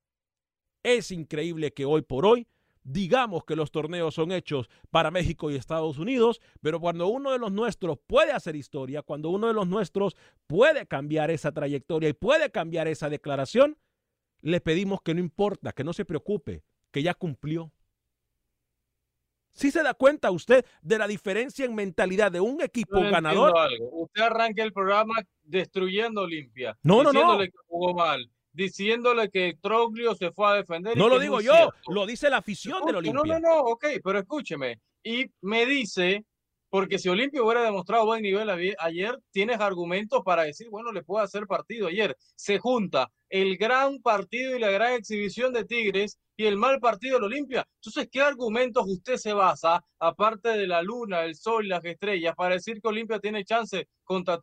[0.84, 2.46] Es increíble que hoy por hoy
[2.86, 7.38] digamos que los torneos son hechos para México y Estados Unidos, pero cuando uno de
[7.38, 12.12] los nuestros puede hacer historia, cuando uno de los nuestros puede cambiar esa trayectoria y
[12.12, 13.76] puede cambiar esa declaración,
[14.46, 17.72] le pedimos que no importa, que no se preocupe, que ya cumplió.
[19.52, 23.58] ¿Sí se da cuenta usted de la diferencia en mentalidad de un equipo ganador?
[23.58, 23.88] algo.
[24.04, 26.78] Usted arranca el programa destruyendo Olimpia.
[26.84, 27.18] No, no, no.
[27.18, 30.96] diciéndole que jugó mal, diciéndole que Troglio se fue a defender.
[30.96, 31.92] No lo digo yo, cierto.
[31.92, 33.40] lo dice la afición del Escuche, Olimpia.
[33.40, 34.80] No, no, no, ok, pero escúcheme.
[35.02, 36.24] Y me dice,
[36.76, 41.24] porque si Olimpia hubiera demostrado buen nivel ayer, tienes argumentos para decir, bueno, le puedo
[41.24, 42.14] hacer partido ayer.
[42.34, 47.14] Se junta el gran partido y la gran exhibición de Tigres y el mal partido
[47.14, 47.66] del Olimpia.
[47.76, 52.34] Entonces, ¿qué argumentos usted se basa, aparte de la luna, el sol y las estrellas,
[52.36, 54.38] para decir que Olimpia tiene chance contra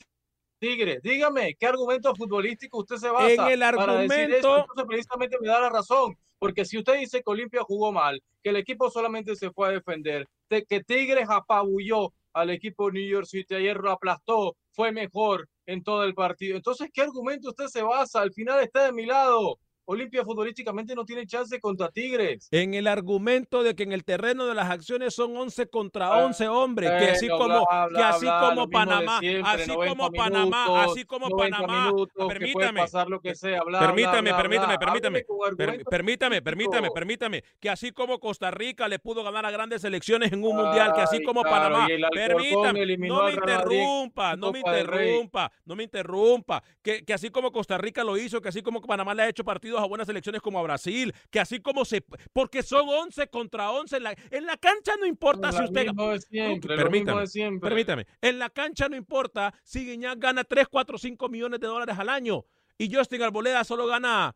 [0.57, 1.03] Tigres?
[1.03, 4.57] Dígame, ¿qué argumento futbolístico usted se basa En el para decir argumento- eso?
[4.61, 6.17] Entonces, precisamente me da la razón.
[6.39, 9.71] Porque si usted dice que Olimpia jugó mal, que el equipo solamente se fue a
[9.71, 15.47] defender, de que Tigres apabulló al equipo New York City, ayer lo aplastó, fue mejor
[15.65, 16.57] en todo el partido.
[16.57, 18.21] Entonces, ¿qué argumento usted se basa?
[18.21, 19.59] Al final está de mi lado.
[19.85, 22.47] Olimpia futbolísticamente no tiene chance contra Tigres.
[22.51, 26.25] En el argumento de que en el terreno de las acciones son 11 contra Ah,
[26.25, 30.11] 11 hombres, que así como, bla, que así bla, como Panamá, siempre, así 90 como
[30.11, 35.25] Panamá, así como 90 Panamá, minutos, permítame, pasar lo que sea, permítame, permítame, permítame,
[35.57, 40.31] per- permítame, permítame, permítame, que así como Costa Rica le pudo ganar a grandes selecciones
[40.31, 45.51] en un mundial, que así como claro, Panamá, permítame, no me interrumpa, no me interrumpa,
[45.65, 49.13] no me interrumpa, que, que así como Costa Rica lo hizo, que así como Panamá
[49.13, 49.43] le ha hecho
[49.73, 53.71] partidos a buenas selecciones como a Brasil, que así como se, porque son 11 contra
[53.71, 55.85] 11, en la, en la cancha no importa si Lo usted...
[55.85, 57.69] mismo de siempre, lo permítame, mismo de siempre.
[57.69, 61.97] permítame, en la cancha no importa si Guiñac gana 3, 4, 5 millones de dólares
[61.97, 62.45] al año
[62.77, 64.35] y Justin Arboleda solo gana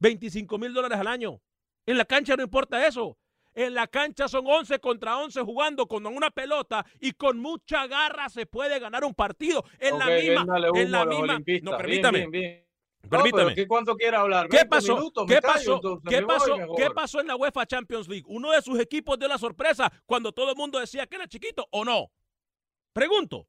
[0.00, 1.40] 25 mil dólares al año.
[1.86, 3.18] En la cancha no importa eso.
[3.56, 8.28] En la cancha son 11 contra 11 jugando con una pelota y con mucha garra
[8.28, 9.64] se puede ganar un partido.
[9.78, 12.63] En la Ok, misma, véndale en humo la misma, no Bien, permítame, bien, bien.
[13.08, 13.44] Permítame.
[13.44, 14.48] pero ¿qué cuánto quiere hablar?
[14.48, 14.96] ¿Qué 20 pasó?
[14.96, 15.80] minutos, ¿Qué pasó?
[16.08, 16.56] ¿Qué pasó?
[16.76, 18.24] ¿Qué pasó en la UEFA Champions League?
[18.26, 21.66] Uno de sus equipos dio la sorpresa cuando todo el mundo decía que era chiquito
[21.70, 22.10] o no.
[22.92, 23.46] Pregunto.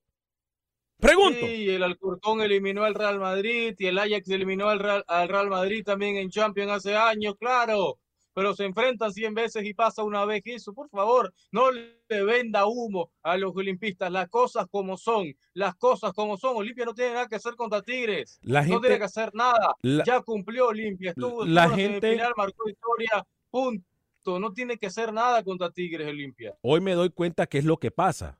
[0.97, 1.45] Pregunto.
[1.45, 5.49] Sí, el Alcorcón eliminó al Real Madrid y el Ajax eliminó al Real, al Real
[5.49, 7.99] Madrid también en Champions hace años, claro.
[8.35, 10.73] Pero se enfrentan 100 veces y pasa una vez eso.
[10.73, 14.11] Por favor, no le venda humo a los olimpistas.
[14.11, 15.33] Las cosas como son.
[15.53, 16.57] Las cosas como son.
[16.57, 18.37] Olimpia no tiene nada que hacer contra Tigres.
[18.43, 19.73] La no gente- tiene que hacer nada.
[19.81, 21.11] La- Ya cumplió Olimpia.
[21.11, 23.25] Estuvo, La estuvo en gente- semifinal, marcó historia.
[23.49, 24.39] Punto.
[24.39, 26.57] No tiene que hacer nada contra Tigres Olimpia.
[26.61, 28.37] Hoy me doy cuenta qué es lo que pasa.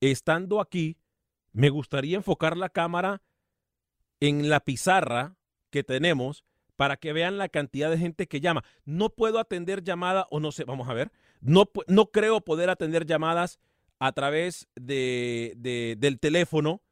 [0.00, 0.98] Estando aquí,
[1.52, 3.22] me gustaría enfocar la cámara
[4.20, 5.36] en la pizarra
[5.70, 6.44] que tenemos
[6.76, 8.64] para que vean la cantidad de gente que llama.
[8.84, 11.12] No puedo atender llamada o no sé, vamos a ver.
[11.40, 13.58] No, no creo poder atender llamadas
[13.98, 16.82] a través de, de- del teléfono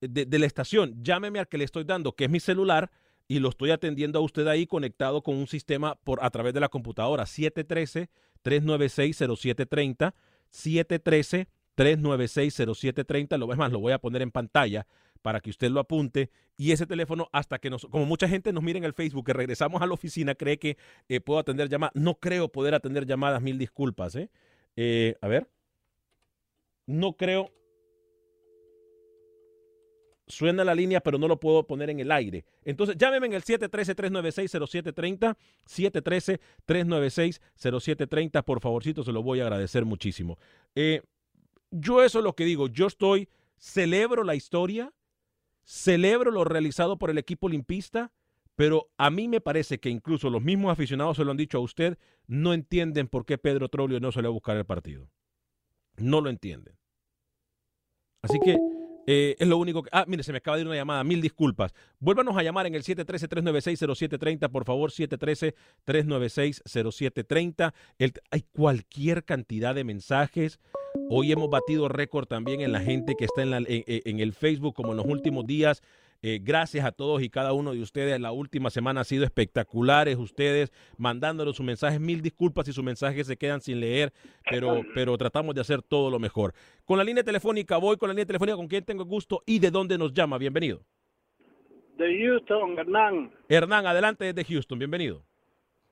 [0.00, 0.94] de, de la estación.
[1.02, 2.90] Llámeme al que le estoy dando, que es mi celular,
[3.28, 6.60] y lo estoy atendiendo a usted ahí conectado con un sistema por, a través de
[6.60, 7.24] la computadora.
[7.24, 10.14] 713-396-0730.
[10.52, 13.38] 713-396-0730.
[13.38, 14.86] Lo es más, lo voy a poner en pantalla
[15.22, 16.30] para que usted lo apunte.
[16.56, 19.32] Y ese teléfono, hasta que nos, como mucha gente nos mira en el Facebook, que
[19.32, 20.76] regresamos a la oficina, cree que
[21.08, 21.94] eh, puedo atender llamadas.
[21.94, 24.16] No creo poder atender llamadas, mil disculpas.
[24.16, 24.30] ¿eh?
[24.76, 25.48] Eh, a ver.
[26.86, 27.52] No creo.
[30.26, 32.44] Suena la línea, pero no lo puedo poner en el aire.
[32.64, 35.36] Entonces, llámeme en el 713-396-0730.
[35.66, 38.44] 713-396-0730.
[38.44, 40.38] Por favorcito, se lo voy a agradecer muchísimo.
[40.76, 41.02] Eh,
[41.70, 42.68] yo eso es lo que digo.
[42.68, 43.28] Yo estoy,
[43.58, 44.92] celebro la historia,
[45.70, 48.12] celebro lo realizado por el equipo olimpista,
[48.56, 51.60] pero a mí me parece que incluso los mismos aficionados se lo han dicho a
[51.60, 55.08] usted, no entienden por qué Pedro Trollio no va a buscar el partido.
[55.96, 56.76] No lo entienden.
[58.20, 58.58] Así que
[59.12, 59.90] eh, es lo único que...
[59.92, 61.02] Ah, mire, se me acaba de ir una llamada.
[61.04, 61.74] Mil disculpas.
[61.98, 64.48] Vuélvanos a llamar en el 713-396-0730.
[64.50, 67.72] Por favor, 713-396-0730.
[67.98, 70.58] El- Hay cualquier cantidad de mensajes.
[71.08, 74.32] Hoy hemos batido récord también en la gente que está en, la- en- en el
[74.32, 75.82] Facebook, como en los últimos días.
[76.22, 78.20] Eh, gracias a todos y cada uno de ustedes.
[78.20, 80.16] La última semana ha sido espectaculares.
[80.18, 81.98] Ustedes mandándonos sus mensajes.
[81.98, 84.12] Mil disculpas si sus mensajes se quedan sin leer,
[84.50, 86.52] pero, pero tratamos de hacer todo lo mejor.
[86.84, 89.70] Con la línea telefónica, voy con la línea telefónica con quien tengo gusto y de
[89.70, 90.36] dónde nos llama.
[90.36, 90.82] Bienvenido.
[91.96, 93.30] De Houston, Hernán.
[93.48, 94.78] Hernán, adelante desde Houston.
[94.78, 95.22] Bienvenido.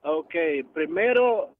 [0.01, 0.33] Ok,
[0.73, 1.55] primero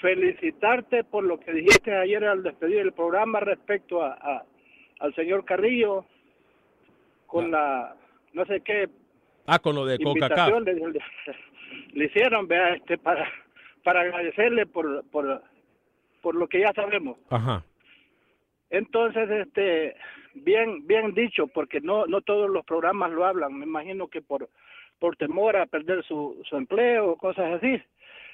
[0.00, 4.46] felicitarte por lo que dijiste ayer al despedir el programa respecto a, a-
[5.00, 6.06] al señor Carrillo
[7.26, 7.96] con la
[8.34, 8.88] no sé qué
[9.46, 10.26] Ah, con lo de Coca-Cola.
[10.26, 11.00] invitación le, le-
[11.94, 13.26] le hicieron vea este para
[13.82, 15.42] para agradecerle por por
[16.22, 17.18] por lo que ya sabemos.
[17.30, 17.62] Ajá.
[18.70, 19.94] Entonces, este,
[20.34, 23.52] bien, bien dicho, porque no, no todos los programas lo hablan.
[23.58, 24.48] Me imagino que por,
[24.98, 27.80] por temor a perder su, su empleo, cosas así.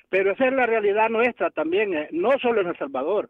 [0.08, 3.28] Pero esa es la realidad nuestra también, eh, no solo en El Salvador,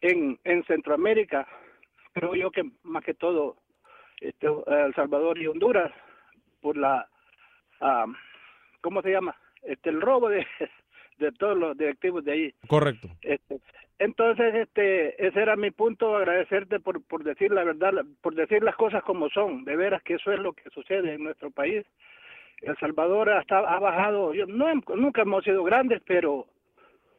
[0.00, 1.46] en, en Centroamérica,
[2.12, 3.56] creo yo que más que todo
[4.20, 5.92] este, El Salvador y Honduras,
[6.60, 7.08] por la,
[8.80, 9.34] ¿cómo se llama?
[9.62, 10.46] Este, el robo de,
[11.18, 12.54] de todos los directivos de ahí.
[12.66, 13.08] Correcto.
[13.22, 13.60] Este,
[13.98, 18.74] entonces, este, ese era mi punto, agradecerte por, por decir la verdad, por decir las
[18.76, 19.64] cosas como son.
[19.64, 21.84] De veras que eso es lo que sucede en nuestro país.
[22.62, 26.46] El Salvador hasta ha bajado, yo, no, nunca hemos sido grandes, pero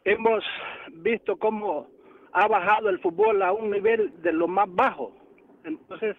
[0.06, 0.44] hemos
[0.92, 1.88] visto cómo
[2.34, 5.16] ha bajado el fútbol a un nivel de lo más bajo.
[5.64, 6.16] Entonces,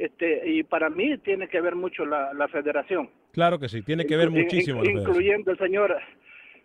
[0.00, 3.10] este, y para mí tiene que ver mucho la, la federación.
[3.32, 4.78] Claro que sí, tiene que ver Inclu- muchísimo.
[4.78, 5.10] in- la federación.
[5.14, 5.96] incluyendo el señor.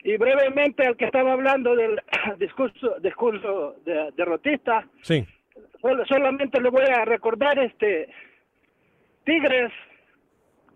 [0.04, 2.00] Y brevemente al que estaba hablando del
[2.40, 5.26] discurso discurso de, derrotista, Sí.
[5.82, 8.08] sol- solamente le voy a recordar este
[9.24, 9.72] Tigres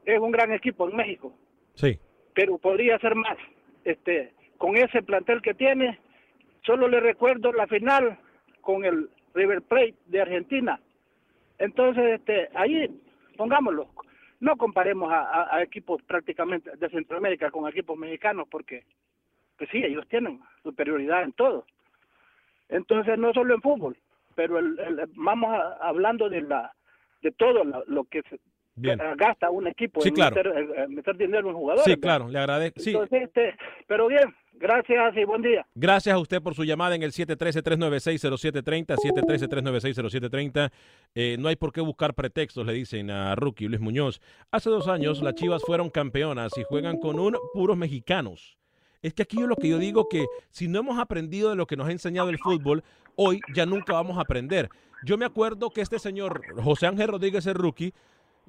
[0.06, 1.34] es un gran equipo en México,
[1.76, 2.00] Sí.
[2.34, 3.38] pero podría ser más.
[3.84, 6.00] Este, con ese plantel que tiene,
[6.66, 8.18] solo le recuerdo la final
[8.62, 10.80] con el River Plate de Argentina.
[11.60, 12.90] Entonces, este, ahí
[13.38, 13.90] pongámoslo.
[14.42, 18.84] No comparemos a, a- equipos prácticamente de Centroamérica con equipos mexicanos porque,
[19.58, 21.66] pues sí, ellos tienen superioridad en todo.
[22.70, 23.98] Entonces, no solo en fútbol,
[24.36, 26.74] pero el, el- vamos a- hablando de la
[27.22, 28.40] de todo lo, lo que se
[28.82, 28.98] Bien.
[29.00, 30.36] que gasta un equipo Sí, en claro.
[30.36, 31.84] meter, en meter dinero en jugadores.
[31.86, 32.02] Sí, ¿verdad?
[32.02, 32.80] claro, le agradezco.
[32.80, 33.56] Sí, Entonces, este,
[33.88, 35.66] pero bien, gracias y buen día.
[35.76, 40.72] Gracias a usted por su llamada en el 713-396-0730, 713-396-0730.
[41.16, 44.22] Eh, no hay por qué buscar pretextos, le dicen a Rookie Luis Muñoz.
[44.52, 48.58] Hace dos años las Chivas fueron campeonas y juegan con un puros mexicanos.
[49.02, 51.66] Es que aquí es lo que yo digo que si no hemos aprendido de lo
[51.66, 52.84] que nos ha enseñado el fútbol,
[53.16, 54.70] hoy ya nunca vamos a aprender.
[55.06, 57.94] Yo me acuerdo que este señor José Ángel Rodríguez el rookie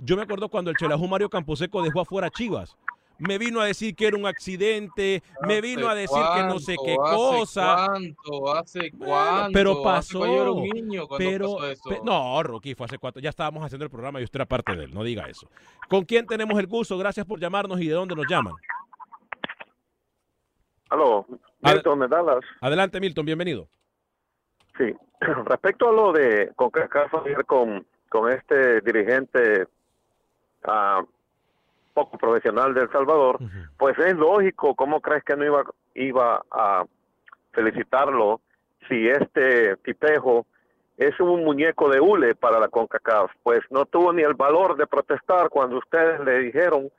[0.02, 2.76] Yo me acuerdo cuando el Chelajú Mario Camposeco dejó afuera a Chivas.
[3.18, 6.74] Me vino a decir que era un accidente, me vino a decir que no sé
[6.82, 7.86] qué ¿Hace cosa.
[7.86, 8.54] ¿Cuánto?
[8.54, 9.52] ¿Hace cuánto?
[9.52, 10.18] Pero Hace pasó.
[10.20, 11.88] cuando yo era un niño cuando pero, pasó eso.
[11.90, 13.20] pe- no, Rookie, fue hace cuatro.
[13.20, 14.94] Ya estábamos haciendo el programa y usted era parte de él.
[14.94, 15.50] No diga eso.
[15.90, 16.96] ¿Con quién tenemos el gusto?
[16.96, 18.54] Gracias por llamarnos y de dónde nos llaman.
[20.88, 21.26] Aló,
[21.60, 22.40] Milton de Dallas.
[22.62, 23.68] Adelante, Milton, bienvenido.
[24.78, 24.94] Sí,
[25.44, 29.66] respecto a lo de CONCACAF ayer con, con este dirigente
[30.64, 31.02] ah,
[31.94, 33.38] poco profesional de El Salvador,
[33.78, 36.84] pues es lógico, ¿cómo crees que no iba, iba a
[37.52, 38.40] felicitarlo
[38.88, 40.46] si este tipejo
[40.96, 43.32] es un muñeco de hule para la CONCACAF?
[43.42, 46.90] Pues no tuvo ni el valor de protestar cuando ustedes le dijeron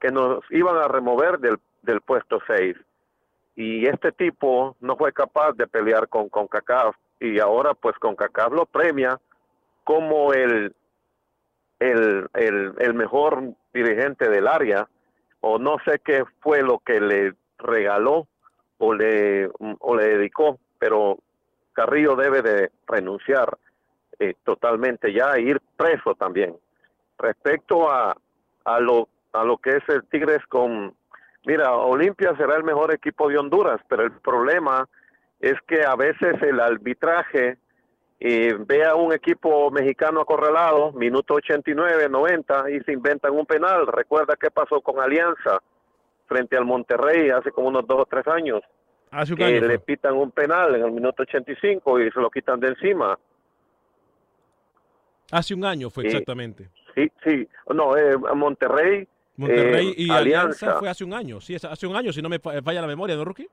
[0.00, 2.76] que nos iban a remover del, del puesto 6
[3.56, 8.66] y este tipo no fue capaz de pelear con CONCACAF y ahora pues CONCACAF lo
[8.66, 9.18] premia
[9.82, 10.74] como el,
[11.78, 14.88] el, el, mejor dirigente del área
[15.40, 18.26] o no sé qué fue lo que le regaló
[18.78, 21.18] o le, o le dedicó, pero
[21.72, 23.56] Carrillo debe de renunciar
[24.18, 26.56] eh, totalmente ya e ir preso también.
[27.18, 28.16] Respecto a,
[28.64, 30.94] a, lo, a lo que es el Tigres con
[31.48, 34.86] Mira, Olimpia será el mejor equipo de Honduras, pero el problema
[35.40, 37.56] es que a veces el arbitraje
[38.20, 43.86] eh, ve a un equipo mexicano acorralado, minuto 89, 90, y se inventan un penal.
[43.86, 45.60] Recuerda qué pasó con Alianza
[46.26, 48.60] frente al Monterrey hace como unos dos o tres años.
[49.10, 52.28] Hace un que año le pitan un penal en el minuto 85 y se lo
[52.30, 53.18] quitan de encima.
[55.30, 56.68] Hace un año fue exactamente.
[56.94, 57.48] Sí, sí.
[57.72, 59.06] No, eh, Monterrey.
[59.36, 60.78] Monterrey eh, y Alianza.
[60.78, 61.40] fue hace un año.
[61.40, 63.48] Sí, hace un año, si no me fa- falla la memoria, ¿no, Rookie?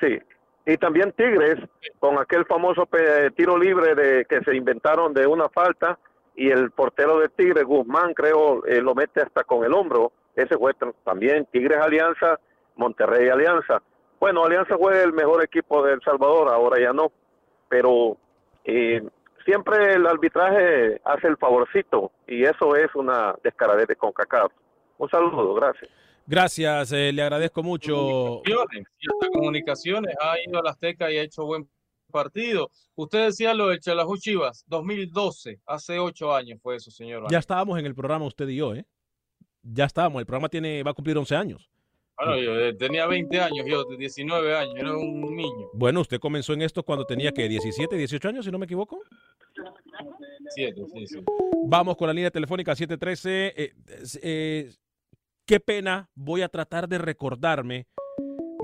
[0.00, 0.18] Sí.
[0.66, 1.58] Y también Tigres,
[1.98, 2.88] con aquel famoso
[3.36, 5.98] tiro libre de que se inventaron de una falta,
[6.36, 10.12] y el portero de Tigres, Guzmán, creo, eh, lo mete hasta con el hombro.
[10.34, 10.72] Ese fue
[11.04, 12.38] también Tigres Alianza,
[12.76, 13.82] Monterrey Alianza.
[14.18, 17.10] Bueno, Alianza fue el mejor equipo de El Salvador, ahora ya no.
[17.68, 18.16] Pero
[18.64, 19.02] eh,
[19.44, 24.52] siempre el arbitraje hace el favorcito, y eso es una descaradez de CONCACAF.
[24.98, 25.90] Un saludo, gracias.
[26.30, 27.92] Gracias, eh, le agradezco mucho.
[28.44, 31.68] Comunicaciones, y hasta comunicaciones ha ido a la Azteca y ha hecho buen
[32.12, 32.70] partido.
[32.94, 37.24] Usted decía lo del Chalajú Chivas, 2012, hace ocho años fue eso, señor.
[37.28, 38.86] Ya estábamos en el programa usted y yo, ¿eh?
[39.64, 40.20] Ya estábamos.
[40.20, 41.68] El programa tiene, va a cumplir 11 años.
[42.16, 45.70] Bueno, yo eh, tenía 20 años, yo de 19 años, era un niño.
[45.72, 49.00] Bueno, usted comenzó en esto cuando tenía que 17, 18 años, si no me equivoco.
[50.50, 51.24] Siete, sí, sí.
[51.66, 53.54] Vamos con la línea telefónica 713.
[53.56, 53.74] Eh,
[54.22, 54.70] eh,
[55.50, 57.88] qué pena, voy a tratar de recordarme.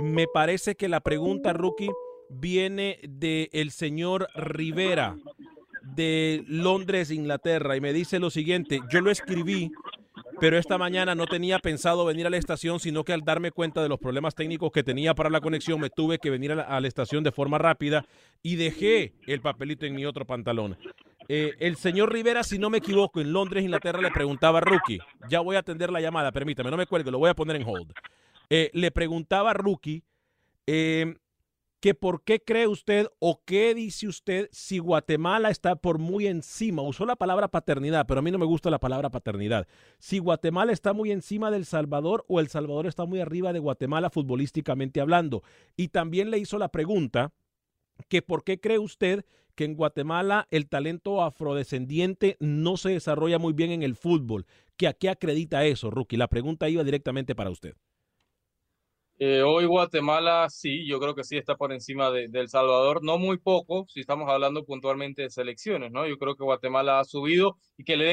[0.01, 1.91] Me parece que la pregunta, Rookie,
[2.31, 5.17] viene del señor Rivera
[5.83, 9.73] de Londres, Inglaterra, y me dice lo siguiente, yo lo escribí,
[10.39, 13.83] pero esta mañana no tenía pensado venir a la estación, sino que al darme cuenta
[13.83, 16.87] de los problemas técnicos que tenía para la conexión, me tuve que venir a la,
[16.87, 18.07] estación de forma rápida
[18.45, 20.79] y dejé el papelito en mi otro pantalón.
[21.29, 25.01] Eh, el señor Rivera, si no me equivoco, en Londres, Inglaterra, le preguntaba a Rookie,
[25.29, 27.67] ya voy a atender la llamada, permítame, no me cuelgue, lo voy a poner en
[27.67, 27.93] hold.
[28.49, 30.05] Eh, le preguntaba a Rookie
[30.67, 31.17] eh,
[31.81, 36.83] que por qué cree usted o qué dice usted si Guatemala está por muy encima,
[36.83, 39.67] usó la palabra paternidad, pero a mí no me gusta la palabra paternidad,
[39.99, 44.11] si Guatemala está muy encima del Salvador o El Salvador está muy arriba de Guatemala
[44.11, 45.43] futbolísticamente hablando.
[45.77, 47.33] Y también le hizo la pregunta
[48.09, 49.25] que por qué cree usted
[49.57, 54.47] que en Guatemala el talento afrodescendiente no se desarrolla muy bien en el fútbol,
[54.77, 56.17] que a qué acredita eso, Rookie.
[56.17, 57.75] La pregunta iba directamente para usted.
[59.19, 63.19] Eh, hoy Guatemala sí, yo creo que sí está por encima de, El Salvador, no
[63.19, 66.07] muy poco, si estamos hablando puntualmente de selecciones, ¿no?
[66.07, 68.05] Yo creo que Guatemala ha subido y que le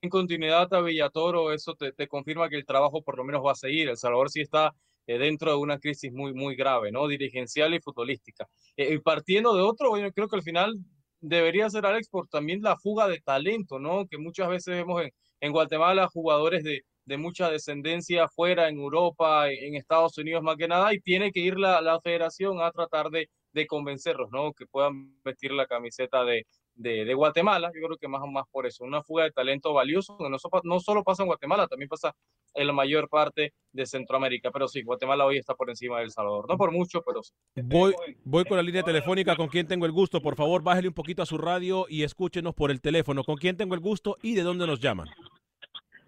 [0.00, 3.52] den continuidad a Villatoro, eso te, te confirma que el trabajo por lo menos va
[3.52, 3.88] a seguir.
[3.88, 4.72] El Salvador sí está
[5.14, 7.08] eh, dentro de una crisis muy, muy grave, ¿no?
[7.08, 8.48] Dirigencial y futbolística.
[8.76, 10.74] Eh, y partiendo de otro, yo creo que al final
[11.20, 14.06] debería ser Alex por también la fuga de talento, ¿no?
[14.06, 15.10] Que muchas veces vemos en,
[15.40, 20.68] en Guatemala jugadores de, de mucha descendencia afuera, en Europa, en Estados Unidos más que
[20.68, 24.52] nada, y tiene que ir la, la federación a tratar de, de convencerlos, ¿no?
[24.52, 28.66] Que puedan vestir la camiseta de, de, de Guatemala, yo creo que más, más por
[28.66, 31.88] eso, una fuga de talento valioso, que no, so- no solo pasa en Guatemala, también
[31.88, 32.14] pasa
[32.54, 36.10] en la mayor parte de Centroamérica, pero sí, Guatemala hoy está por encima de El
[36.10, 37.32] Salvador, no por mucho, pero sí.
[37.62, 37.94] Voy,
[38.24, 40.20] voy con la línea telefónica con quien tengo el gusto.
[40.20, 43.24] Por favor, bájele un poquito a su radio y escúchenos por el teléfono.
[43.24, 45.08] ¿Con quién tengo el gusto y de dónde nos llaman?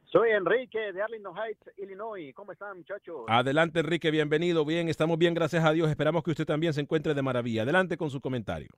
[0.05, 2.33] Soy Enrique de Arlington Heights, Illinois.
[2.35, 3.25] ¿Cómo están, muchachos?
[3.27, 4.65] Adelante, Enrique, bienvenido.
[4.65, 5.91] Bien, estamos bien, gracias a Dios.
[5.91, 7.63] Esperamos que usted también se encuentre de maravilla.
[7.63, 8.69] Adelante con su comentario.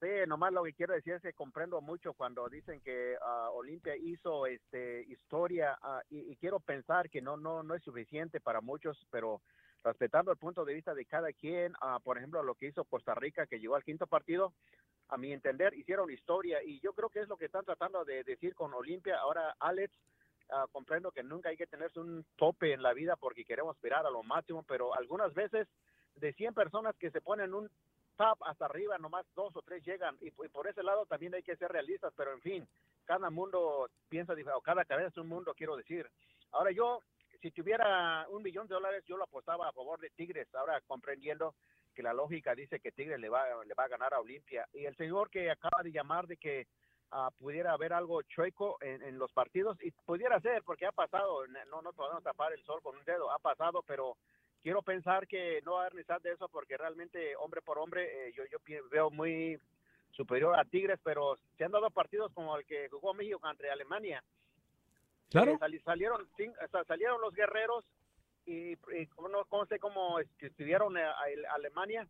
[0.00, 3.94] Sé, nomás lo que quiero decir es que comprendo mucho cuando dicen que ah, Olimpia
[3.96, 8.60] hizo este historia ah, y, y quiero pensar que no no no es suficiente para
[8.60, 9.40] muchos, pero
[9.84, 13.14] respetando el punto de vista de cada quien, ah, por ejemplo, lo que hizo Costa
[13.14, 14.52] Rica que llegó al quinto partido,
[15.08, 18.24] a mi entender hicieron historia y yo creo que es lo que están tratando de
[18.24, 19.18] decir con Olimpia.
[19.18, 19.92] Ahora Alex
[20.72, 24.10] comprendo que nunca hay que tenerse un tope en la vida porque queremos aspirar a
[24.10, 25.68] lo máximo, pero algunas veces
[26.16, 27.70] de 100 personas que se ponen un
[28.20, 30.18] top hasta arriba, nomás dos o tres llegan.
[30.20, 32.68] Y, y por ese lado también hay que ser realistas, pero en fin,
[33.06, 36.06] cada mundo piensa o cada cabeza es un mundo, quiero decir.
[36.52, 37.00] Ahora yo,
[37.40, 41.54] si tuviera un millón de dólares, yo lo apostaba a favor de Tigres, ahora comprendiendo
[41.94, 44.66] que la lógica dice que Tigres le va, le va a ganar a Olimpia.
[44.74, 46.66] Y el señor que acaba de llamar de que
[47.12, 51.46] ah, pudiera haber algo chueco en, en los partidos, y pudiera ser, porque ha pasado,
[51.70, 54.18] no, no podemos tapar el sol con un dedo, ha pasado, pero
[54.62, 58.28] quiero pensar que no va a haber necesidad de eso porque realmente hombre por hombre
[58.28, 58.58] eh, yo, yo
[58.90, 59.58] veo muy
[60.12, 64.22] superior a Tigres, pero se han dado partidos como el que jugó México contra Alemania.
[65.30, 65.52] Claro.
[65.52, 66.28] Eh, sali- salieron,
[66.86, 67.84] salieron los guerreros
[68.46, 72.06] y, y no cómo sé cómo es que estuvieron a, a Alemania,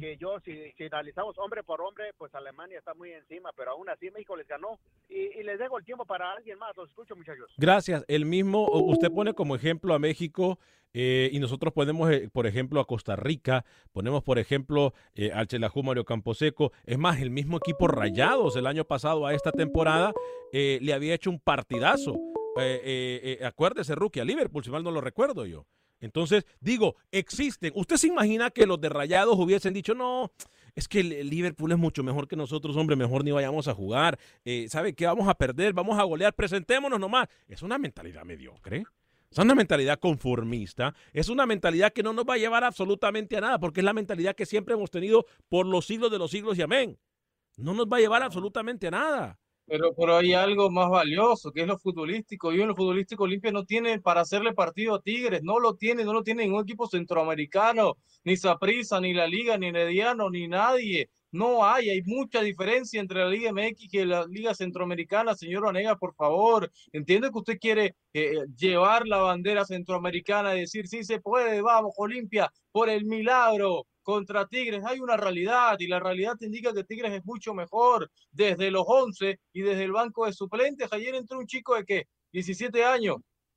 [0.00, 3.88] Que yo si, si analizamos hombre por hombre, pues Alemania está muy encima, pero aún
[3.90, 4.78] así México les ganó
[5.10, 6.74] y, y les dejo el tiempo para alguien más.
[6.74, 7.52] Los escucho muchachos.
[7.58, 8.02] Gracias.
[8.08, 10.58] El mismo, usted pone como ejemplo a México
[10.94, 15.46] eh, y nosotros ponemos, eh, por ejemplo, a Costa Rica, ponemos, por ejemplo, eh, al
[15.46, 16.72] Chelajú Mario Camposeco.
[16.86, 20.14] Es más, el mismo equipo Rayados el año pasado a esta temporada
[20.50, 22.14] eh, le había hecho un partidazo.
[22.58, 25.66] Eh, eh, eh, acuérdese, Rookie, a Liverpool, si mal no lo recuerdo yo.
[26.00, 27.72] Entonces, digo, existen.
[27.74, 30.32] ¿Usted se imagina que los de Rayados hubiesen dicho, no,
[30.74, 34.18] es que el Liverpool es mucho mejor que nosotros, hombre, mejor ni vayamos a jugar.
[34.44, 35.06] Eh, ¿Sabe qué?
[35.06, 37.26] Vamos a perder, vamos a golear, presentémonos nomás.
[37.48, 38.84] Es una mentalidad mediocre.
[39.30, 40.94] Es una mentalidad conformista.
[41.12, 43.92] Es una mentalidad que no nos va a llevar absolutamente a nada, porque es la
[43.92, 46.98] mentalidad que siempre hemos tenido por los siglos de los siglos y amén.
[47.56, 49.38] No nos va a llevar absolutamente a nada.
[49.68, 52.52] Pero, pero hay algo más valioso, que es lo futbolístico.
[52.52, 56.04] Y en lo futbolístico Olimpia no tiene para hacerle partido a Tigres, no lo tiene,
[56.04, 61.10] no lo tiene ningún equipo centroamericano, ni Saprissa, ni la Liga, ni Herediano, ni nadie.
[61.30, 65.34] No hay, hay mucha diferencia entre la Liga MX y la Liga Centroamericana.
[65.34, 70.88] Señor Vanega, por favor, entiendo que usted quiere eh, llevar la bandera centroamericana y decir,
[70.88, 74.82] sí se puede, vamos, Olimpia, por el milagro contra Tigres.
[74.86, 78.84] Hay una realidad y la realidad te indica que Tigres es mucho mejor desde los
[78.86, 80.90] 11 y desde el banco de suplentes.
[80.94, 82.06] Ayer entró un chico de qué?
[82.32, 83.16] 17 años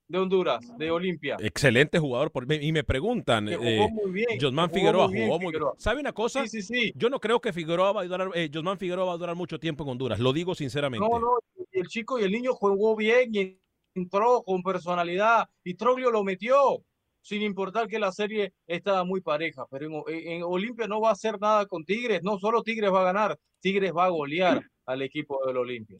[0.09, 1.37] de Honduras, de Olimpia.
[1.39, 2.31] Excelente jugador.
[2.33, 5.39] por- y me preguntan, Que jugó eh, muy bien, Josman jugó Figueroa muy bien, jugó
[5.39, 5.63] muy bien.
[5.77, 6.45] ¿Sabe una cosa?
[6.45, 6.91] Sí, sí, sí.
[6.97, 9.57] Yo no creo que Figueroa va a durar, eh, Josman Figueroa va a durar mucho
[9.57, 10.19] tiempo en Honduras.
[10.19, 11.07] Lo digo sinceramente.
[11.09, 11.37] No, no,
[11.71, 13.57] el chico y el niño jugó bien y
[13.95, 16.83] entró con personalidad y Troglio lo metió,
[17.21, 19.65] sin importar que la serie estaba muy pareja.
[19.69, 23.05] Pero en, Olimpia no va a hacer nada con Tigres, no solo Tigres va a
[23.05, 25.99] ganar, Tigres va a golear al equipo del Olimpia.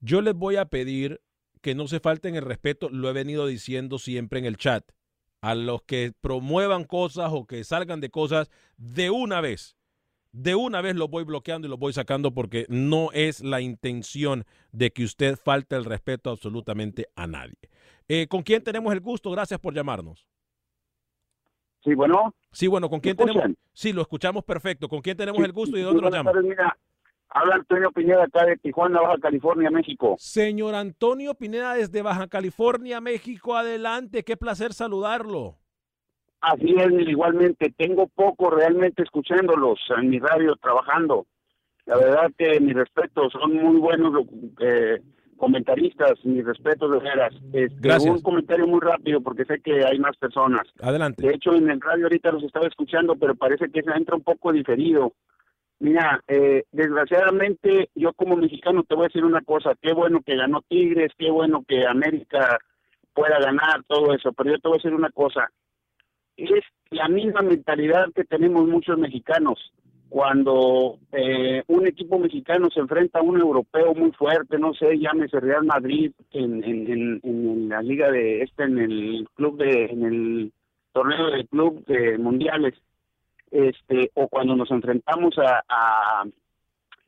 [0.00, 1.20] Yo les voy a pedir
[1.62, 4.84] que no se falten el respeto, lo he venido diciendo siempre en el chat.
[5.42, 9.76] A los que promuevan cosas o que salgan de cosas, de una vez,
[10.32, 14.44] de una vez los voy bloqueando y los voy sacando porque no es la intención
[14.72, 17.56] de que usted falte el respeto absolutamente a nadie.
[18.08, 19.30] Eh, ¿Con quién tenemos el gusto?
[19.30, 20.26] Gracias por llamarnos.
[21.86, 22.34] Sí, bueno.
[22.50, 23.36] Sí, bueno, ¿con quién ¿Me tenemos?
[23.44, 23.56] escuchan?
[23.72, 24.88] Sí, lo escuchamos perfecto.
[24.88, 26.32] ¿Con quién tenemos Sí, el gusto y de dónde nos llama?
[26.42, 26.76] mira,
[27.28, 30.16] habla Antonio Piñera acá de Tijuana, Baja California, México.
[30.18, 35.58] Señor Antonio Pineda desde Baja California, México, adelante, qué placer saludarlo.
[36.40, 41.26] Así es, igualmente, tengo poco realmente escuchándolos en mi radio trabajando.
[41.84, 44.24] La verdad que mis respetos, son muy buenos
[44.60, 45.00] eh,
[45.36, 47.34] comentaristas, mis respetos de veras.
[47.52, 48.14] Este, Gracias.
[48.14, 50.62] Un comentario muy rápido porque sé que hay más personas.
[50.80, 51.26] Adelante.
[51.26, 54.22] De hecho, en el radio ahorita los estaba escuchando, pero parece que se entra un
[54.22, 55.12] poco diferido.
[55.78, 60.36] Mira, eh, desgraciadamente yo como mexicano te voy a decir una cosa, qué bueno que
[60.36, 62.58] ganó Tigres, qué bueno que América
[63.12, 65.50] pueda ganar, todo eso, pero yo te voy a decir una cosa,
[66.36, 69.72] es la misma mentalidad que tenemos muchos mexicanos.
[70.08, 75.40] Cuando eh, un equipo mexicano se enfrenta a un europeo muy fuerte, no sé, llámese
[75.40, 80.52] Real Madrid en, en, en, la liga de este, en el club de, en el
[80.92, 82.74] torneo de club de mundiales,
[83.50, 86.24] este, o cuando nos enfrentamos a, a,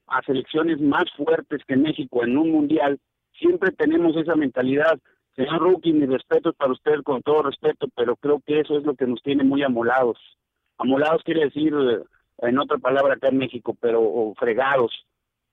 [0.09, 2.99] a selecciones más fuertes que México en un mundial,
[3.39, 4.99] siempre tenemos esa mentalidad.
[5.37, 8.95] Señor Rookie, mis respetos para usted, con todo respeto, pero creo que eso es lo
[8.95, 10.19] que nos tiene muy amolados.
[10.79, 11.73] Amolados quiere decir,
[12.39, 14.93] en otra palabra acá en México, pero fregados,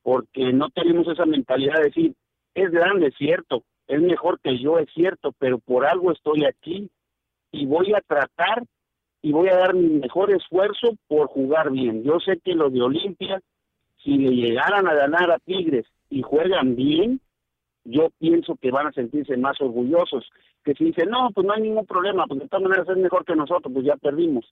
[0.04, 2.14] porque no tenemos esa mentalidad de decir,
[2.54, 6.90] es grande, es cierto, es mejor que yo, es cierto, pero por algo estoy aquí
[7.52, 8.64] y voy a tratar
[9.22, 12.04] y voy a dar mi mejor esfuerzo por jugar bien.
[12.04, 13.42] Yo sé que los de Olimpia
[14.06, 17.20] si le llegaran a ganar a Tigres y juegan bien,
[17.84, 20.30] yo pienso que van a sentirse más orgullosos.
[20.64, 23.26] Que si dicen, no, pues no hay ningún problema, pues de todas maneras es mejor
[23.26, 24.46] que nosotros, pues ya perdimos.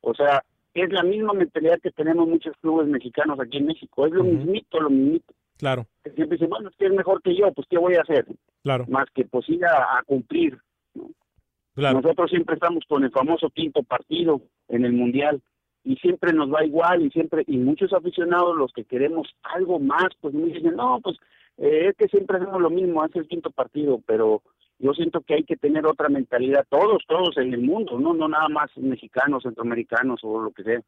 [0.00, 0.42] O sea,
[0.82, 4.06] es la misma mentalidad que tenemos muchos clubes mexicanos aquí en México.
[4.06, 5.34] Es lo mismito, lo mismito.
[5.58, 8.02] Claro, Que siempre dicen, bueno, es que es mejor que yo, pues ¿qué voy a
[8.02, 8.26] hacer?
[8.62, 10.58] claro, Más que pues ir a, a cumplir.
[11.74, 12.00] claro.
[12.02, 15.40] Nosotros siempre estamos con el famoso quinto partido en el Mundial
[15.84, 20.08] y siempre nos va igual y siempre, y muchos aficionados los que queremos algo más,
[20.20, 21.16] pues me dicen, no, pues
[21.58, 24.42] eh, es que siempre hacemos lo mismo, hace el quinto partido, pero
[24.78, 28.28] yo siento que hay que tener otra mentalidad, todos, todos en el mundo, no, no
[28.28, 30.80] nada más mexicanos, centroamericanos o lo que sea.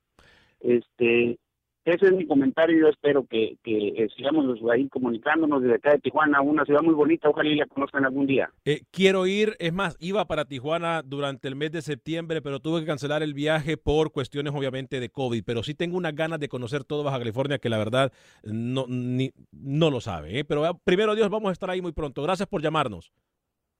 [0.60, 1.38] Este,
[1.84, 6.42] ese es mi comentario, yo espero que, eh, sigamos ahí comunicándonos desde acá de Tijuana,
[6.42, 8.50] una ciudad muy bonita, ojalá y la conozcan algún día.
[8.66, 12.80] Eh, quiero ir, es más, iba para Tijuana durante el mes de septiembre, pero tuve
[12.80, 16.48] que cancelar el viaje por cuestiones obviamente de COVID, pero sí tengo unas ganas de
[16.48, 18.12] conocer todo Baja California que la verdad
[18.42, 20.40] no, ni- no lo sabe.
[20.40, 20.44] ¿eh?
[20.44, 22.22] Pero eh, primero Dios, vamos a estar ahí muy pronto.
[22.22, 23.12] Gracias por llamarnos.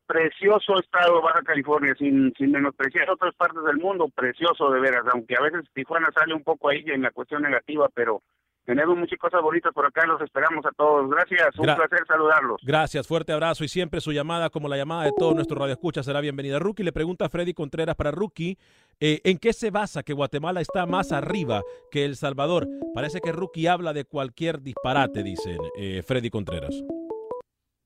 [0.09, 5.37] Precioso estado Baja California, sin, sin menospreciar otras partes del mundo, precioso de veras, aunque
[5.37, 8.23] a veces Tijuana sale un poco ahí en la cuestión negativa, pero
[8.65, 11.09] tenemos muchas cosas bonitas por acá, los esperamos a todos.
[11.11, 12.61] Gracias, un Gra- placer saludarlos.
[12.63, 16.21] Gracias, fuerte abrazo y siempre su llamada, como la llamada de todos nuestros radioescuchas, será
[16.21, 16.59] bienvenida.
[16.59, 18.59] Rookie le pregunta a Freddy Contreras para Rookie,
[19.01, 22.67] eh, ¿en qué se basa que Guatemala está más arriba que El Salvador?
[22.95, 26.75] Parece que Rookie habla de cualquier disparate, dicen eh, Freddy Contreras.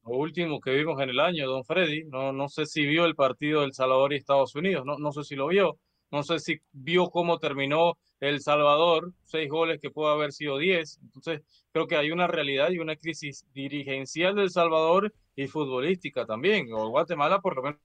[0.04, 3.14] Lo último que vimos en el año, don Freddy, no, no sé si vio el
[3.14, 5.78] partido del Salvador y Estados Unidos, no, no sé si lo vio,
[6.10, 10.98] no sé si vio cómo terminó El Salvador, seis goles que pudo haber sido diez.
[11.02, 11.40] Entonces,
[11.72, 16.72] creo que hay una realidad y una crisis dirigencial del Salvador y futbolística también.
[16.72, 17.80] O Guatemala por lo menos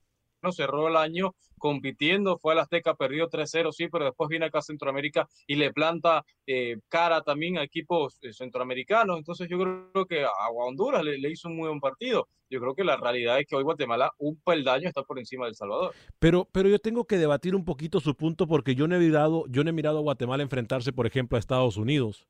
[0.52, 4.62] cerró el año compitiendo, fue al Azteca, perdió 3-0, sí, pero después viene acá a
[4.62, 9.18] Centroamérica y le planta eh, cara también a equipos eh, centroamericanos.
[9.18, 12.28] Entonces yo creo que a Honduras le, le hizo un muy buen partido.
[12.50, 15.54] Yo creo que la realidad es que hoy Guatemala un peldaño está por encima del
[15.54, 15.92] Salvador.
[16.18, 19.44] Pero, pero yo tengo que debatir un poquito su punto porque yo no he mirado,
[19.48, 22.26] yo no he mirado a Guatemala enfrentarse, por ejemplo, a Estados Unidos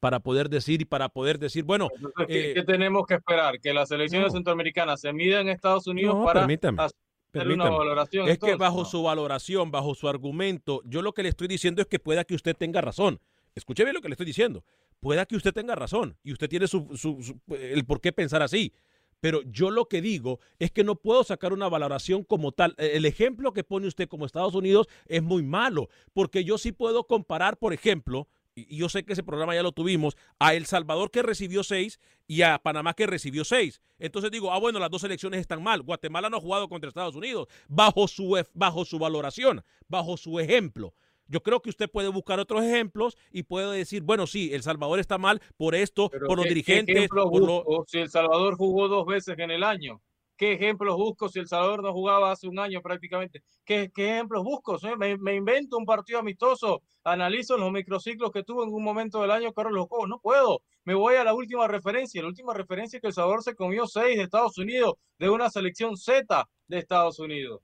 [0.00, 3.58] para poder decir y para poder decir, bueno, Entonces, ¿qué, eh, qué tenemos que esperar?
[3.58, 4.32] Que las selecciones no.
[4.34, 6.98] centroamericanas se midan en Estados Unidos No, para permítame, hacer
[7.38, 7.76] una permítame.
[7.76, 8.28] valoración.
[8.28, 8.84] Es que bajo ¿no?
[8.84, 12.34] su valoración, bajo su argumento, yo lo que le estoy diciendo es que pueda que
[12.34, 13.20] usted tenga razón.
[13.54, 14.64] Escuche bien lo que le estoy diciendo.
[15.00, 18.42] Pueda que usted tenga razón y usted tiene su, su- su- el por qué pensar
[18.42, 18.72] así.
[19.20, 22.74] Pero yo lo que digo es que no puedo sacar una valoración como tal.
[22.78, 26.72] Eh, El ejemplo que pone usted como Estados Unidos es muy malo, porque yo sí
[26.72, 30.66] puedo comparar, por ejemplo, y yo sé que ese programa ya lo tuvimos, a El
[30.66, 33.80] Salvador que recibió seis y a Panamá que recibió seis.
[33.98, 35.82] Entonces digo, ah, bueno, las dos elecciones están mal.
[35.82, 40.94] Guatemala no ha jugado contra Estados Unidos bajo su, bajo su valoración, bajo su ejemplo.
[41.26, 45.00] Yo creo que usted puede buscar otros ejemplos y puede decir, bueno, sí, El Salvador
[45.00, 48.56] está mal por esto, Pero por los ¿qué- qué dirigentes, por lo- si El Salvador
[48.56, 50.00] jugó dos veces en el año?
[50.36, 53.42] ¿Qué ejemplos busco si El Salvador no jugaba hace un año prácticamente?
[53.64, 54.76] ¿Qué, qué ejemplos busco?
[54.98, 59.30] Me, me invento un partido amistoso, analizo los microciclos que tuvo en un momento del
[59.30, 60.08] año Carlos Cobos.
[60.08, 60.62] No puedo.
[60.84, 62.20] Me voy a la última referencia.
[62.20, 65.48] La última referencia es que El Salvador se comió seis de Estados Unidos, de una
[65.50, 67.60] selección Z de Estados Unidos.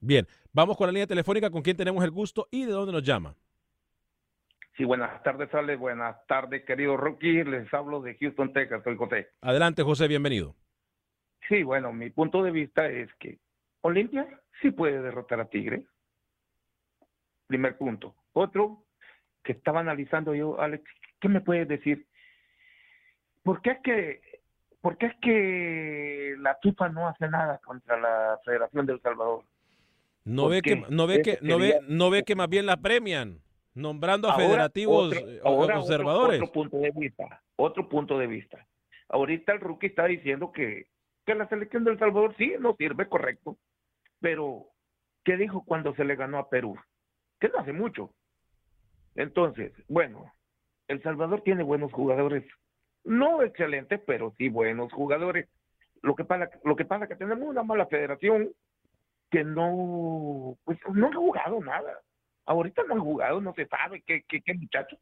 [0.00, 3.02] Bien, vamos con la línea telefónica con quien tenemos el gusto y de dónde nos
[3.02, 3.34] llama.
[4.76, 5.76] Sí, buenas tardes, Ale.
[5.76, 7.44] Buenas tardes, querido Rocky.
[7.44, 8.82] Les hablo de Houston, Texas.
[8.84, 9.28] Soy José.
[9.40, 10.54] Adelante, José, bienvenido.
[11.48, 13.38] Sí, bueno, mi punto de vista es que
[13.82, 14.26] Olimpia
[14.60, 15.84] sí puede derrotar a Tigre.
[17.46, 18.14] Primer punto.
[18.32, 18.82] Otro
[19.44, 20.84] que estaba analizando yo, Alex,
[21.20, 22.06] ¿qué me puedes decir?
[23.44, 24.20] ¿Por qué es que,
[24.80, 29.44] por qué es que la FIFA no hace nada contra la Federación del Salvador?
[30.24, 33.38] No ve que, no ve que, no ve, no ve que más bien la premian,
[33.74, 36.40] nombrando a Ahora, federativos otro- eh, ahora otro- observadores.
[36.42, 38.66] Otro, punto de vista, otro punto de vista.
[39.08, 40.88] Ahorita el rookie está diciendo que,
[41.26, 43.58] que la selección del Salvador sí no sirve, correcto.
[44.20, 44.68] Pero,
[45.24, 46.76] ¿qué dijo cuando se le ganó a Perú?
[47.40, 48.14] Que no hace mucho.
[49.16, 50.32] Entonces, bueno,
[50.88, 52.44] El Salvador tiene buenos jugadores.
[53.04, 55.48] No excelentes, pero sí buenos jugadores.
[56.02, 58.52] Lo que pasa, lo que pasa es que tenemos una mala federación
[59.30, 62.00] que no, pues no han jugado nada.
[62.44, 64.96] Ahorita no han jugado, no se sabe qué, qué, qué muchacho.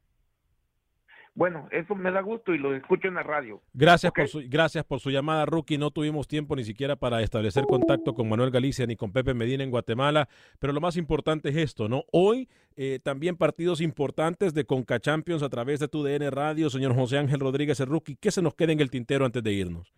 [1.37, 3.61] Bueno, eso me da gusto y lo escucho en la radio.
[3.73, 5.79] Gracias, por su, gracias por su llamada, Rookie.
[5.79, 9.65] No tuvimos tiempo ni siquiera para establecer contacto con Manuel Galicia ni con Pepe Medina
[9.65, 10.29] en Guatemala,
[10.61, 12.05] pero lo más importante es esto, ¿no?
[12.13, 16.95] Hoy eh, también partidos importantes de Conca Champions a través de tu DN Radio, señor
[16.95, 18.15] José Ángel Rodríguez, el Rookie.
[18.15, 19.93] ¿Qué se nos queda en el tintero antes de irnos?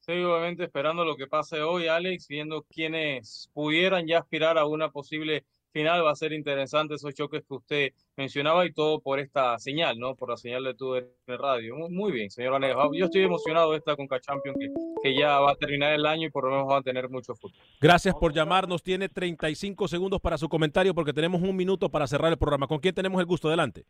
[0.00, 4.90] Sí, obviamente esperando lo que pase hoy, Alex, viendo quiénes pudieran ya aspirar a una
[4.90, 5.44] posible
[5.76, 9.98] final va a ser interesante esos choques que usted mencionaba y todo por esta señal,
[9.98, 10.14] ¿no?
[10.14, 10.94] Por la señal de tu
[11.26, 11.76] radio.
[11.76, 12.88] Muy, muy bien, señor Vanegas.
[12.94, 14.72] Yo estoy emocionado de esta Conca Champions que,
[15.02, 17.34] que ya va a terminar el año y por lo menos va a tener mucho
[17.34, 17.60] fútbol.
[17.78, 18.82] Gracias por llamarnos.
[18.82, 22.66] Tiene 35 segundos para su comentario porque tenemos un minuto para cerrar el programa.
[22.66, 23.48] ¿Con quién tenemos el gusto?
[23.48, 23.84] Adelante.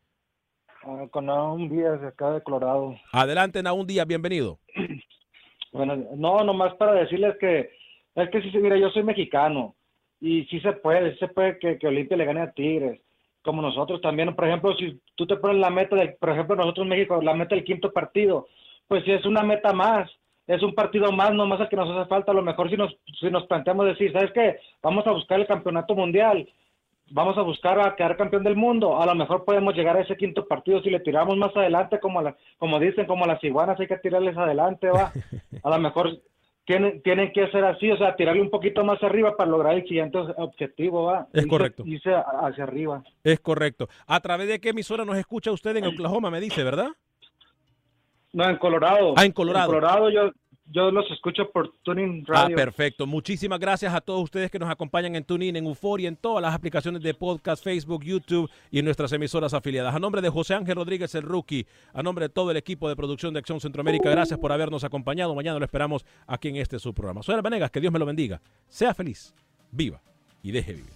[0.82, 2.97] Ah, con Naún Díaz, de acá de Colorado.
[3.12, 4.59] Adelante, Naún Díaz, bienvenido.
[5.72, 7.70] Bueno, no, nomás para decirles que,
[8.14, 9.76] es que sí, sí, mira, yo soy mexicano
[10.20, 13.00] y sí se puede, sí se puede que, que Olimpia le gane a Tigres,
[13.42, 14.34] como nosotros también.
[14.34, 17.34] Por ejemplo, si tú te pones la meta, de, por ejemplo, nosotros en México, la
[17.34, 18.46] meta del quinto partido,
[18.88, 20.10] pues si es una meta más,
[20.46, 22.32] es un partido más, nomás al que nos hace falta.
[22.32, 24.58] A lo mejor si nos, si nos planteamos decir, ¿sabes qué?
[24.82, 26.48] Vamos a buscar el campeonato mundial,
[27.10, 29.00] vamos a buscar a quedar campeón del mundo.
[29.00, 32.22] A lo mejor podemos llegar a ese quinto partido si le tiramos más adelante, como,
[32.22, 35.12] la, como dicen, como las iguanas, hay que tirarles adelante, va.
[35.62, 36.16] A lo mejor
[36.66, 39.82] tienen, tienen que ser así, o sea, tirarle un poquito más arriba para lograr el
[39.86, 41.26] siguiente objetivo, va.
[41.32, 41.82] Es Irse- correcto.
[41.86, 43.02] Irse hacia arriba.
[43.24, 43.88] Es correcto.
[44.06, 46.88] ¿A través de qué emisora nos escucha usted en Oklahoma, me dice, verdad?
[48.32, 49.14] No, en Colorado.
[49.16, 49.72] Ah, en Colorado.
[49.72, 50.30] En Colorado yo,
[50.72, 52.56] yo los escucho por Tuning Ah, Radio.
[52.56, 53.06] perfecto.
[53.06, 56.54] Muchísimas gracias a todos ustedes que nos acompañan en TuneIn, en Euforia, en todas las
[56.54, 59.94] aplicaciones de podcast, Facebook, YouTube y en nuestras emisoras afiliadas.
[59.94, 62.96] A nombre de José Ángel Rodríguez, el rookie, a nombre de todo el equipo de
[62.96, 65.34] producción de Acción Centroamérica, gracias por habernos acompañado.
[65.34, 67.22] Mañana lo esperamos aquí en este su programa.
[67.22, 68.40] Soy Venegas, que Dios me lo bendiga.
[68.68, 69.34] Sea feliz,
[69.70, 70.00] viva
[70.42, 70.95] y deje vivir.